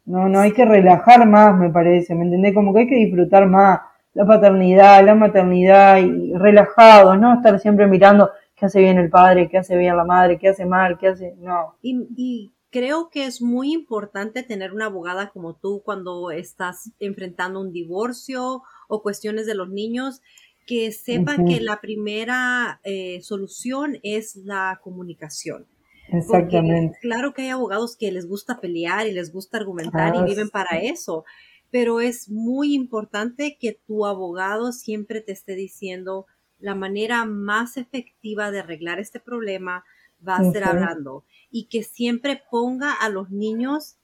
[0.05, 2.55] no, no hay que relajar más, me parece, ¿me entendés?
[2.55, 3.81] Como que hay que disfrutar más
[4.15, 8.31] la paternidad, la maternidad, y relajados, no estar siempre mirando
[8.63, 11.35] qué hace bien el padre, qué hace bien la madre, qué hace mal, qué hace,
[11.39, 11.75] no.
[11.83, 17.61] Y, y creo que es muy importante tener una abogada como tú cuando estás enfrentando
[17.61, 20.21] un divorcio o cuestiones de los niños,
[20.65, 25.67] que sepa que la primera eh, solución es la comunicación.
[26.13, 26.97] Exactamente.
[27.01, 30.51] claro que hay abogados que les gusta pelear y les gusta argumentar y ah, viven
[30.51, 31.25] para eso,
[31.73, 36.27] pero es muy importante que tu abogado siempre te esté diciendo
[36.63, 39.85] la manera más efectiva de arreglar este problema
[40.27, 43.97] va a ser hablando y que siempre ponga a los niños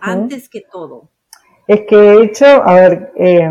[0.00, 1.10] antes que todo.
[1.68, 3.50] Es que de hecho, a ver, eh,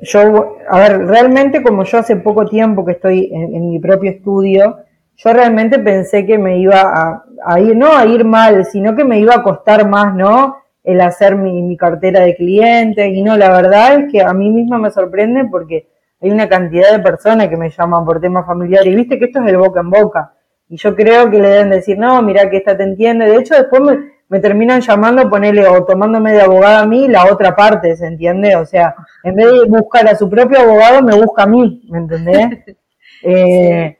[0.00, 4.78] yo, a ver, realmente como yo hace poco tiempo que estoy en, mi propio estudio,
[5.16, 9.20] yo realmente pensé que me iba a, ir, no a ir mal, sino que me
[9.20, 10.56] iba a costar más, ¿no?
[10.82, 14.50] El hacer mi, mi cartera de clientes y no, la verdad es que a mí
[14.50, 15.86] misma me sorprende porque
[16.20, 19.40] hay una cantidad de personas que me llaman por temas familiares y viste que esto
[19.40, 20.34] es el boca en boca.
[20.68, 23.26] Y yo creo que le deben decir, no, mira que esta te entiende.
[23.26, 23.98] De hecho, después me,
[24.28, 28.56] me terminan llamando, ponerle o tomándome de abogada a mí la otra parte, ¿se entiende?
[28.56, 31.98] O sea, en vez de buscar a su propio abogado, me busca a mí, ¿me
[31.98, 32.76] entendés?
[33.22, 33.96] eh,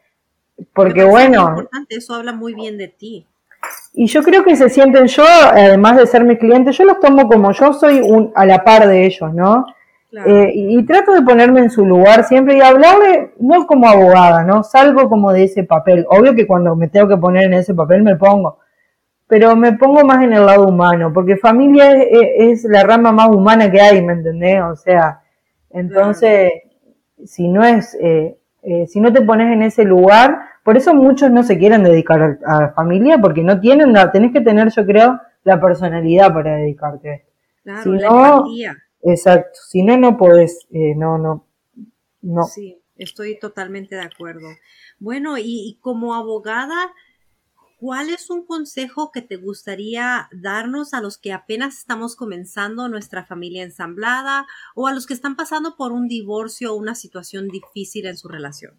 [0.74, 1.48] porque bueno...
[1.48, 3.26] Importante, eso habla muy bien de ti.
[3.94, 7.28] Y yo creo que se sienten yo, además de ser mi cliente, yo los tomo
[7.28, 9.64] como yo soy un, a la par de ellos, ¿no?
[10.10, 14.42] Eh, y, y, trato de ponerme en su lugar siempre y hablarle, no como abogada,
[14.42, 14.62] ¿no?
[14.62, 16.06] Salgo como de ese papel.
[16.08, 18.58] Obvio que cuando me tengo que poner en ese papel me pongo
[19.28, 23.70] pero me pongo más en el lado humano, porque familia es, la rama más humana
[23.70, 24.62] que hay, ¿me entendés?
[24.62, 25.20] O sea,
[25.70, 26.50] entonces,
[27.24, 31.30] si no es, eh, eh, si no te pones en ese lugar, por eso muchos
[31.30, 34.86] no se quieren dedicar a, la familia, porque no tienen, la, tenés que tener, yo
[34.86, 37.32] creo, la personalidad para dedicarte a esto.
[37.62, 38.44] Claro, si no,
[39.02, 41.46] exacto, si no, no podés, eh, no, no,
[42.22, 42.42] no.
[42.44, 44.48] Sí, estoy totalmente de acuerdo.
[44.98, 46.92] Bueno, y como abogada,
[47.78, 53.24] ¿Cuál es un consejo que te gustaría darnos a los que apenas estamos comenzando nuestra
[53.24, 58.06] familia ensamblada o a los que están pasando por un divorcio o una situación difícil
[58.06, 58.74] en su relación?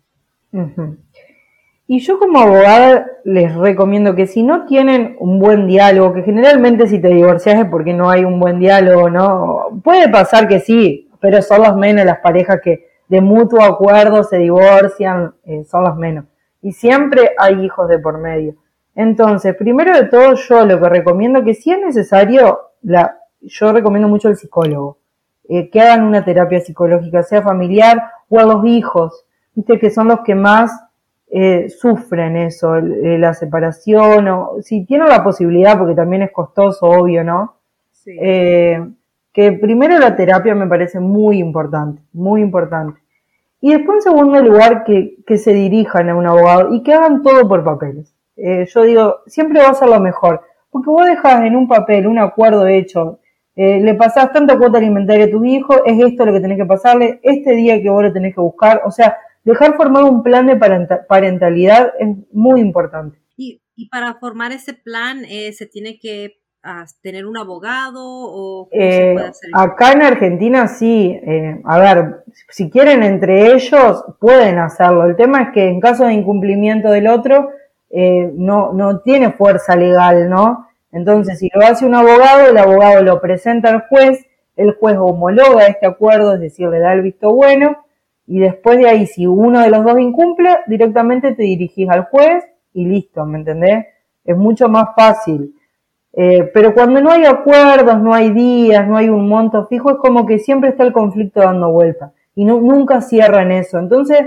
[1.91, 6.85] Y yo como abogada les recomiendo que si no tienen un buen diálogo, que generalmente
[6.85, 9.81] si te divorcias es porque no hay un buen diálogo, ¿no?
[9.83, 14.37] Puede pasar que sí, pero son los menos las parejas que de mutuo acuerdo se
[14.37, 16.25] divorcian, eh, son los menos.
[16.61, 18.53] Y siempre hay hijos de por medio.
[18.93, 24.07] Entonces, primero de todo, yo lo que recomiendo que si es necesario, la, yo recomiendo
[24.07, 24.99] mucho el psicólogo,
[25.47, 29.25] eh, que hagan una terapia psicológica, sea familiar o a los hijos,
[29.55, 30.71] viste que son los que más
[31.31, 36.87] eh, sufren eso, eh, la separación, o si tienen la posibilidad, porque también es costoso,
[36.87, 37.55] obvio, ¿no?
[37.91, 38.15] Sí.
[38.17, 42.99] que primero la terapia me parece muy importante, muy importante.
[43.61, 47.21] Y después, en segundo lugar, que, que se dirijan a un abogado y que hagan
[47.21, 48.13] todo por papeles.
[48.37, 50.41] eh, yo digo, siempre va a ser lo mejor.
[50.71, 53.19] Porque vos dejas en un papel un acuerdo hecho,
[53.55, 56.65] eh, le pasás tanta cuota alimentaria a tu hijo, es esto lo que tenés que
[56.65, 60.47] pasarle, este día que vos lo tenés que buscar, o sea, dejar formar un plan
[60.47, 60.57] de
[61.07, 63.19] parentalidad es muy importante.
[63.37, 68.69] Y, y para formar ese plan eh, se tiene que ah, tener un abogado o
[68.69, 69.49] cómo se puede hacer?
[69.53, 71.19] Acá en Argentina sí,
[71.63, 75.05] a ver, si quieren entre ellos pueden hacerlo.
[75.05, 77.49] El tema es que en caso de incumplimiento del otro,
[77.91, 80.67] eh, no, no tiene fuerza legal, ¿no?
[80.91, 84.25] Entonces, si lo hace un abogado, el abogado lo presenta al juez,
[84.55, 87.83] el juez homologa este acuerdo, es decir, le da el visto bueno,
[88.31, 92.45] y después de ahí, si uno de los dos incumple, directamente te dirigís al juez
[92.73, 93.87] y listo, ¿me entendés?
[94.23, 95.55] Es mucho más fácil.
[96.13, 99.97] Eh, pero cuando no hay acuerdos, no hay días, no hay un monto fijo, es
[99.97, 103.79] como que siempre está el conflicto dando vuelta y no, nunca cierran eso.
[103.79, 104.19] Entonces,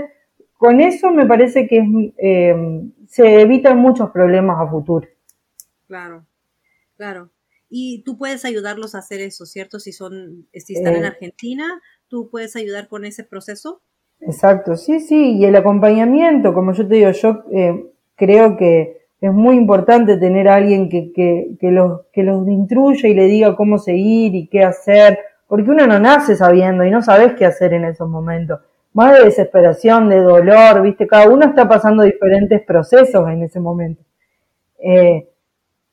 [0.57, 5.07] con eso me parece que eh, se evitan muchos problemas a futuro.
[5.87, 6.25] Claro,
[6.97, 7.29] claro.
[7.69, 9.79] Y tú puedes ayudarlos a hacer eso, ¿cierto?
[9.79, 11.07] Si son, si están en eh.
[11.07, 13.81] Argentina, tú puedes ayudar con ese proceso.
[14.25, 19.33] Exacto, sí, sí, y el acompañamiento, como yo te digo, yo eh, creo que es
[19.33, 23.55] muy importante tener a alguien que, que, que, los, que los instruya y le diga
[23.55, 27.73] cómo seguir y qué hacer, porque uno no nace sabiendo y no sabes qué hacer
[27.73, 28.59] en esos momentos
[28.93, 31.07] más de desesperación, de dolor, ¿viste?
[31.07, 34.03] Cada uno está pasando diferentes procesos en ese momento.
[34.79, 35.27] Eh,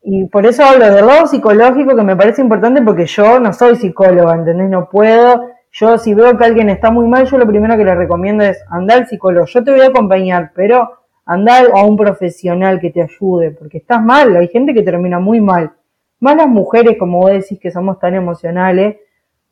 [0.03, 3.77] y por eso hablo del lado psicológico que me parece importante porque yo no soy
[3.77, 4.69] psicóloga, ¿entendés?
[4.71, 5.50] No puedo.
[5.73, 8.63] Yo si veo que alguien está muy mal, yo lo primero que le recomiendo es
[8.69, 9.47] andar al psicólogo.
[9.47, 10.91] Yo te voy a acompañar, pero
[11.25, 15.41] andar a un profesional que te ayude, porque estás mal, hay gente que termina muy
[15.41, 15.73] mal.
[16.19, 18.97] Más las mujeres, como vos decís, que somos tan emocionales,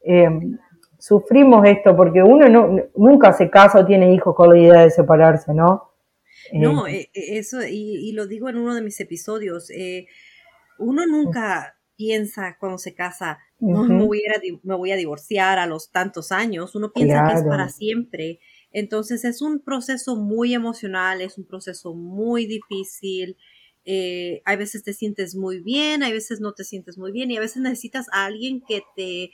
[0.03, 0.29] eh,
[0.99, 4.91] sufrimos esto porque uno no, nunca se casa o tiene hijos con la idea de
[4.91, 5.93] separarse, ¿no?
[6.53, 10.07] No, eh, eh, eso, y, lo digo en uno de mis episodios, eh,
[10.79, 15.67] uno nunca piensa cuando se casa, no me, voy a, me, voy a, divorciar a
[15.67, 18.41] los tantos años, uno piensa que es para siempre.
[18.73, 23.37] Entonces es un proceso muy emocional, es un proceso muy difícil.
[23.85, 27.41] hay veces te sientes muy bien, hay veces no te sientes muy bien y a
[27.41, 29.33] veces necesitas a alguien que te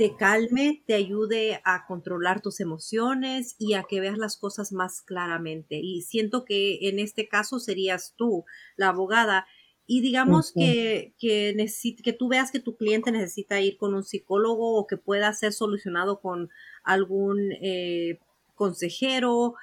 [0.00, 5.02] te calme, te ayude a controlar tus emociones y a que veas las cosas más
[5.02, 5.76] claramente.
[5.76, 8.46] Y siento que en este caso serías tú,
[8.76, 9.46] la abogada.
[9.92, 11.66] Y digamos que, que,
[12.04, 15.52] que tú veas que tu cliente necesita ir con un psicólogo o que pueda ser
[15.52, 16.48] solucionado con
[16.84, 18.20] algún eh,
[18.54, 19.54] consejero.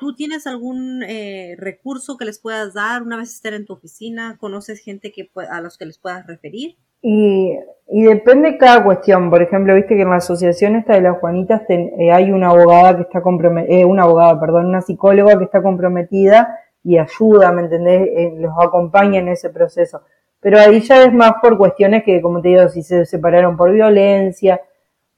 [0.00, 4.36] ¿Tú tienes algún eh, recurso que les puedas dar una vez estén en tu oficina?
[4.40, 6.74] ¿Conoces gente que, a los que les puedas referir?
[7.00, 7.52] Y,
[7.88, 9.30] y depende cada cuestión.
[9.30, 12.96] Por ejemplo, viste que en la asociación esta de las Juanitas eh, hay una abogada
[12.96, 16.48] que está comprometida, eh, una abogada, perdón, una psicóloga que está comprometida
[16.84, 18.08] y ayuda, ¿me entendés?
[18.08, 20.02] Eh, los acompaña en ese proceso.
[20.40, 23.72] Pero ahí ya es más por cuestiones que, como te digo, si se separaron por
[23.72, 24.60] violencia.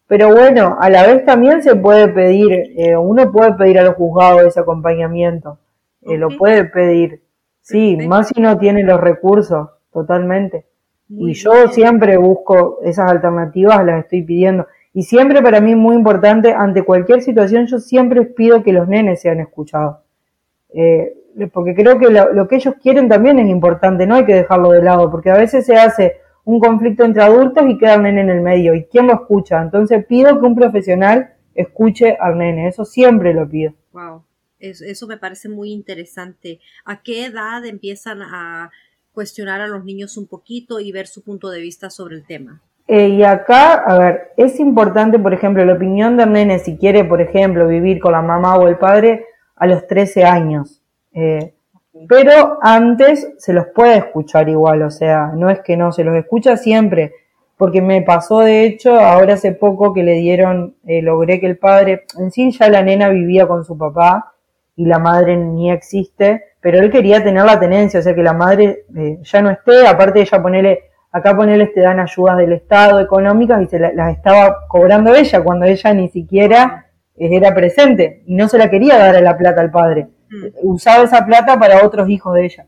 [0.06, 4.42] Pero bueno, a la vez también se puede pedir, uno puede pedir a los juzgados
[4.42, 5.58] ese acompañamiento.
[6.02, 7.22] Lo puede pedir.
[7.62, 10.66] Sí, más si no tiene los recursos, totalmente
[11.08, 14.66] y yo siempre busco esas alternativas, las estoy pidiendo.
[14.92, 18.88] Y siempre para mí es muy importante, ante cualquier situación, yo siempre pido que los
[18.88, 19.98] nenes sean escuchados.
[20.72, 21.14] Eh,
[21.52, 24.82] porque creo que lo, que ellos quieren también es importante, no hay que dejarlo de
[24.82, 28.30] lado, porque a veces se hace un conflicto entre adultos y queda el nene en
[28.30, 28.74] el medio.
[28.74, 29.60] ¿Y quién lo escucha?
[29.62, 33.72] Entonces pido que un profesional escuche al nene, eso siempre lo pido.
[33.92, 34.22] Wow,
[34.58, 36.60] eso me parece muy interesante.
[36.84, 38.70] ¿A qué edad empiezan a
[39.14, 42.60] cuestionar a los niños un poquito y ver su punto de vista sobre el tema.
[42.86, 47.04] Eh, y acá, a ver, es importante, por ejemplo, la opinión del nene si quiere,
[47.04, 49.24] por ejemplo, vivir con la mamá o el padre
[49.56, 50.82] a los 13 años.
[51.14, 51.54] Eh,
[52.08, 56.16] pero antes se los puede escuchar igual, o sea, no es que no, se los
[56.16, 57.12] escucha siempre,
[57.56, 61.56] porque me pasó de hecho ahora hace poco que le dieron, eh, logré que el
[61.56, 64.32] padre, en sí ya la nena vivía con su papá
[64.74, 68.32] y la madre ni existe, pero él quería tener la tenencia, o sea, que la
[68.32, 70.80] madre eh, ya no esté, aparte ella ponerle,
[71.12, 75.64] acá ponerle te dan ayudas del Estado económicas y se las estaba cobrando ella cuando
[75.66, 76.86] ella ni siquiera
[77.16, 80.08] era presente y no se la quería dar a la plata al padre.
[80.62, 82.66] Usaba esa plata para otros hijos de ella.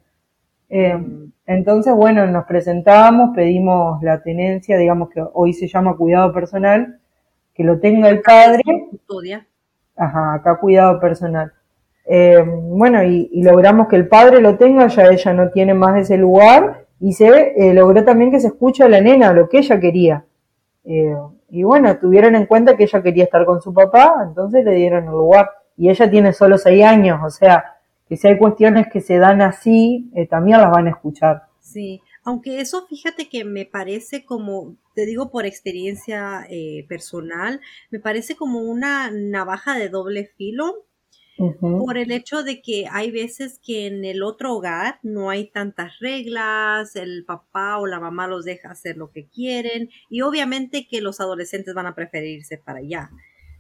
[0.69, 0.99] Eh,
[1.47, 6.99] entonces, bueno, nos presentábamos, pedimos la tenencia, digamos que hoy se llama cuidado personal,
[7.55, 8.62] que lo tenga el padre.
[9.97, 11.53] Ajá, acá cuidado personal.
[12.05, 16.17] Eh, bueno, y, logramos que el padre lo tenga, ya ella no tiene más ese
[16.17, 19.79] lugar, y se eh, logró también que se escuche a la nena lo que ella
[19.81, 20.25] quería.
[21.49, 25.05] Y bueno, tuvieron en cuenta que ella quería estar con su papá, entonces le dieron
[25.05, 25.51] el lugar.
[25.77, 27.77] Y ella tiene solo seis años, o sea,
[28.09, 31.43] que si hay cuestiones que se dan así, eh, también las van a escuchar.
[31.61, 37.61] Sí, aunque eso fíjate que me parece como, te digo por experiencia eh, personal,
[37.91, 40.87] me parece como una navaja de doble filo,
[41.61, 45.99] por el hecho de que hay veces que en el otro hogar no hay tantas
[46.01, 51.03] reglas, el papá o la mamá los deja hacer lo que quieren y obviamente que
[51.03, 53.11] los adolescentes van a preferirse para allá.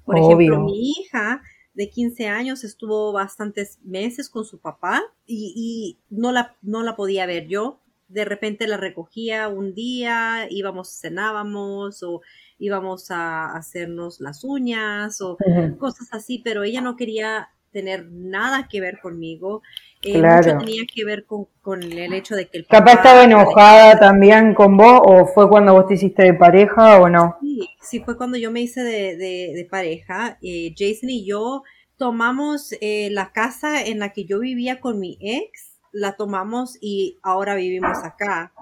[0.06, 1.42] Por ejemplo, mi hija
[1.76, 7.26] de 15 años estuvo bastantes meses con su papá y, no, la, no la podía
[7.26, 7.80] ver yo.
[8.08, 12.22] De repente la recogía un día, íbamos, cenábamos o
[12.58, 15.36] íbamos a hacernos las uñas o
[15.78, 19.62] cosas así, pero ella no quería tener nada que ver conmigo.
[20.06, 24.54] Eh, mucho tenía que ver con, el hecho de que el Capaz estaba enojada también
[24.54, 27.36] con vos, o fue cuando vos te hiciste de pareja o no.
[27.40, 30.38] Sí, sí fue cuando yo me hice de, pareja.
[30.42, 31.62] Eh, Jason y yo
[31.96, 37.18] tomamos eh, la casa en la que yo vivía con mi ex, la tomamos y
[37.22, 38.52] ahora vivimos acá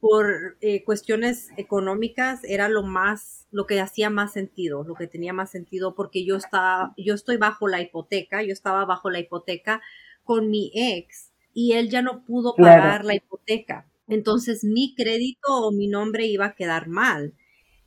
[0.00, 5.34] por eh, cuestiones económicas era lo más, lo que hacía más sentido, lo que tenía
[5.34, 9.82] más sentido porque yo estaba, yo estoy bajo la hipoteca, yo estaba bajo la hipoteca
[10.24, 13.86] con mi ex y él ya no pudo pagar la hipoteca.
[14.08, 17.34] Entonces mi crédito o mi nombre iba a quedar mal.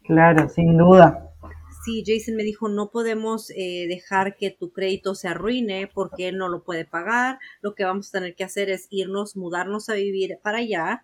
[0.04, 1.34] Claro, sin duda.
[1.84, 6.38] Sí, Jason me dijo, no podemos eh, dejar que tu crédito se arruine porque él
[6.38, 7.40] no lo puede pagar.
[7.62, 11.04] Lo que vamos a tener que hacer es irnos, mudarnos a vivir para allá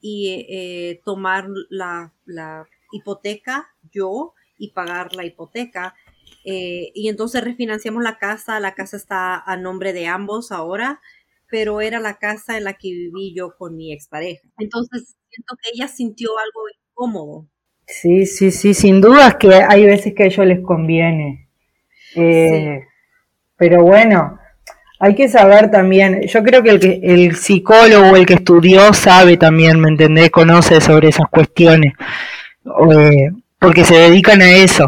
[0.00, 2.12] y eh, tomar la,
[2.90, 5.94] hipoteca yo y pagar la hipoteca.
[6.44, 11.00] Eh, y entonces refinanciamos la casa, la casa está a nombre de ambos ahora,
[11.50, 14.42] pero era la casa en la que viví yo con mi expareja.
[14.58, 16.60] Entonces siento que ella sintió algo
[16.90, 17.48] incómodo.
[17.86, 21.48] Sí, sí, sí, sin duda es que hay veces que a ellos les conviene.
[22.14, 22.82] Eh,
[23.56, 24.38] pero bueno,
[25.00, 29.36] hay que saber también, yo creo que el, que el psicólogo, el que estudió, sabe
[29.36, 30.30] también, ¿me entendés?
[30.30, 31.94] Conoce sobre esas cuestiones,
[32.90, 34.86] eh, porque se dedican a eso.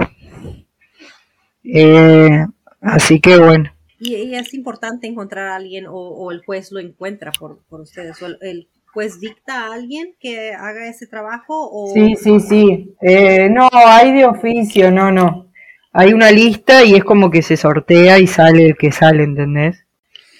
[1.75, 2.47] Eh,
[2.81, 3.73] así que bueno.
[3.99, 8.27] Y, es importante encontrar a alguien o, el juez lo encuentra por, por ustedes, o
[8.27, 11.93] el, juez dicta a alguien que haga ese trabajo o...
[11.95, 12.95] Sí, sí, sí.
[13.01, 15.51] Eh, no, hay de oficio, no, no.
[15.93, 19.87] Hay una lista y es como que se sortea y sale el que sale, ¿entendés?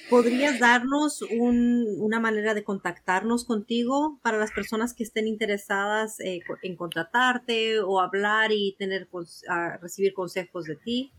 [0.09, 6.75] ¿Podrías darnos una manera de contactarnos contigo para las personas que estén interesadas eh, en
[6.75, 9.09] contratarte o hablar y tener
[9.81, 11.13] recibir consejos de ti?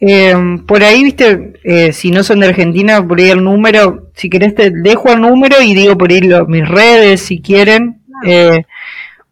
[0.00, 4.28] Em, por ahí, viste, eh, si no son de Argentina, por ahí el número, si
[4.28, 8.02] querés te dejo el número y digo por ahí mis redes, si quieren.
[8.26, 8.64] Eh,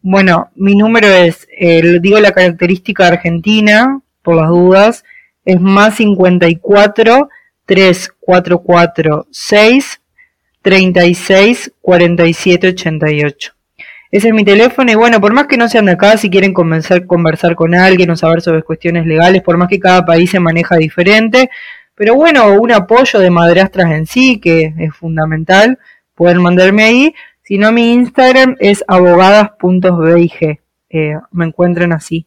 [0.00, 1.46] bueno, mi número es,
[2.00, 5.04] digo la característica argentina, por las dudas,
[5.44, 7.28] es más 54
[7.66, 10.00] 3, 4, 4, 6,
[10.62, 13.51] 36, 47, 88.
[14.12, 16.52] Ese es mi teléfono y bueno, por más que no sean de acá, si quieren
[16.52, 20.38] convencer, conversar con alguien o saber sobre cuestiones legales, por más que cada país se
[20.38, 21.48] maneja diferente,
[21.94, 25.78] pero bueno, un apoyo de madrastras en sí, que es fundamental,
[26.14, 27.14] pueden mandarme ahí.
[27.42, 30.60] Si no, mi Instagram es abogadas.big.
[30.90, 32.26] Eh, me encuentran así.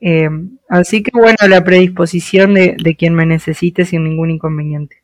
[0.00, 0.28] Eh,
[0.68, 5.02] así que bueno, la predisposición de, quien me necesite sin ningún inconveniente.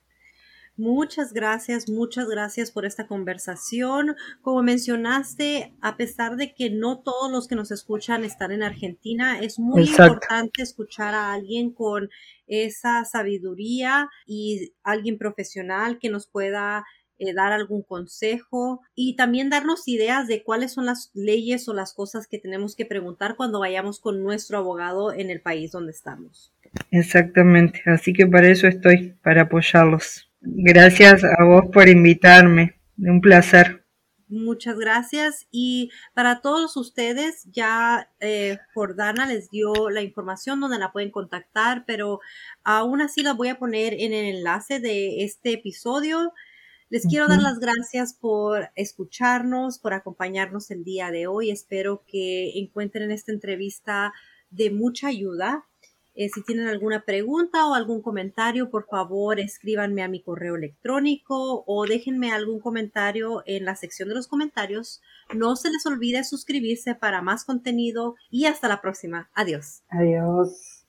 [0.77, 4.17] Muchas gracias, muchas gracias por esta conversación.
[4.43, 9.39] Como mencionaste, a pesar de que no todos los que nos escuchan están en Argentina,
[9.39, 12.11] es muy importante escuchar a alguien con
[12.49, 16.85] esa sabiduría y alguien profesional que nos pueda
[17.19, 21.95] eh, dar algún consejo y también darnos ideas de cuáles son las leyes o las
[21.95, 26.53] cosas que tenemos que preguntar cuando vayamos con nuestro abogado en el país donde estamos.
[26.91, 30.29] Exactamente, así que para eso estoy, para apoyarlos.
[30.47, 33.85] Gracias a vos por invitarme, un placer.
[34.29, 35.47] Muchas gracias.
[35.51, 41.85] Y para todos ustedes, ya eh, Jordana les dio la información donde la pueden contactar,
[41.87, 42.21] pero
[42.63, 46.33] aún así la voy a poner en el enlace de este episodio.
[46.91, 51.51] Les quiero dar las gracias por escucharnos, por acompañarnos el día de hoy.
[51.51, 54.13] Espero que encuentren esta entrevista
[54.51, 55.65] de mucha ayuda.
[56.15, 61.65] Eh, si tienen alguna pregunta o algún comentario, por favor escríbanme a mi correo electrónico
[61.67, 65.03] o déjenme algún comentario en la sección de los comentarios.
[65.35, 69.31] No se les olvide suscribirse para más contenido y hasta la próxima.
[69.35, 69.83] Adiós.
[69.89, 70.85] Adiós.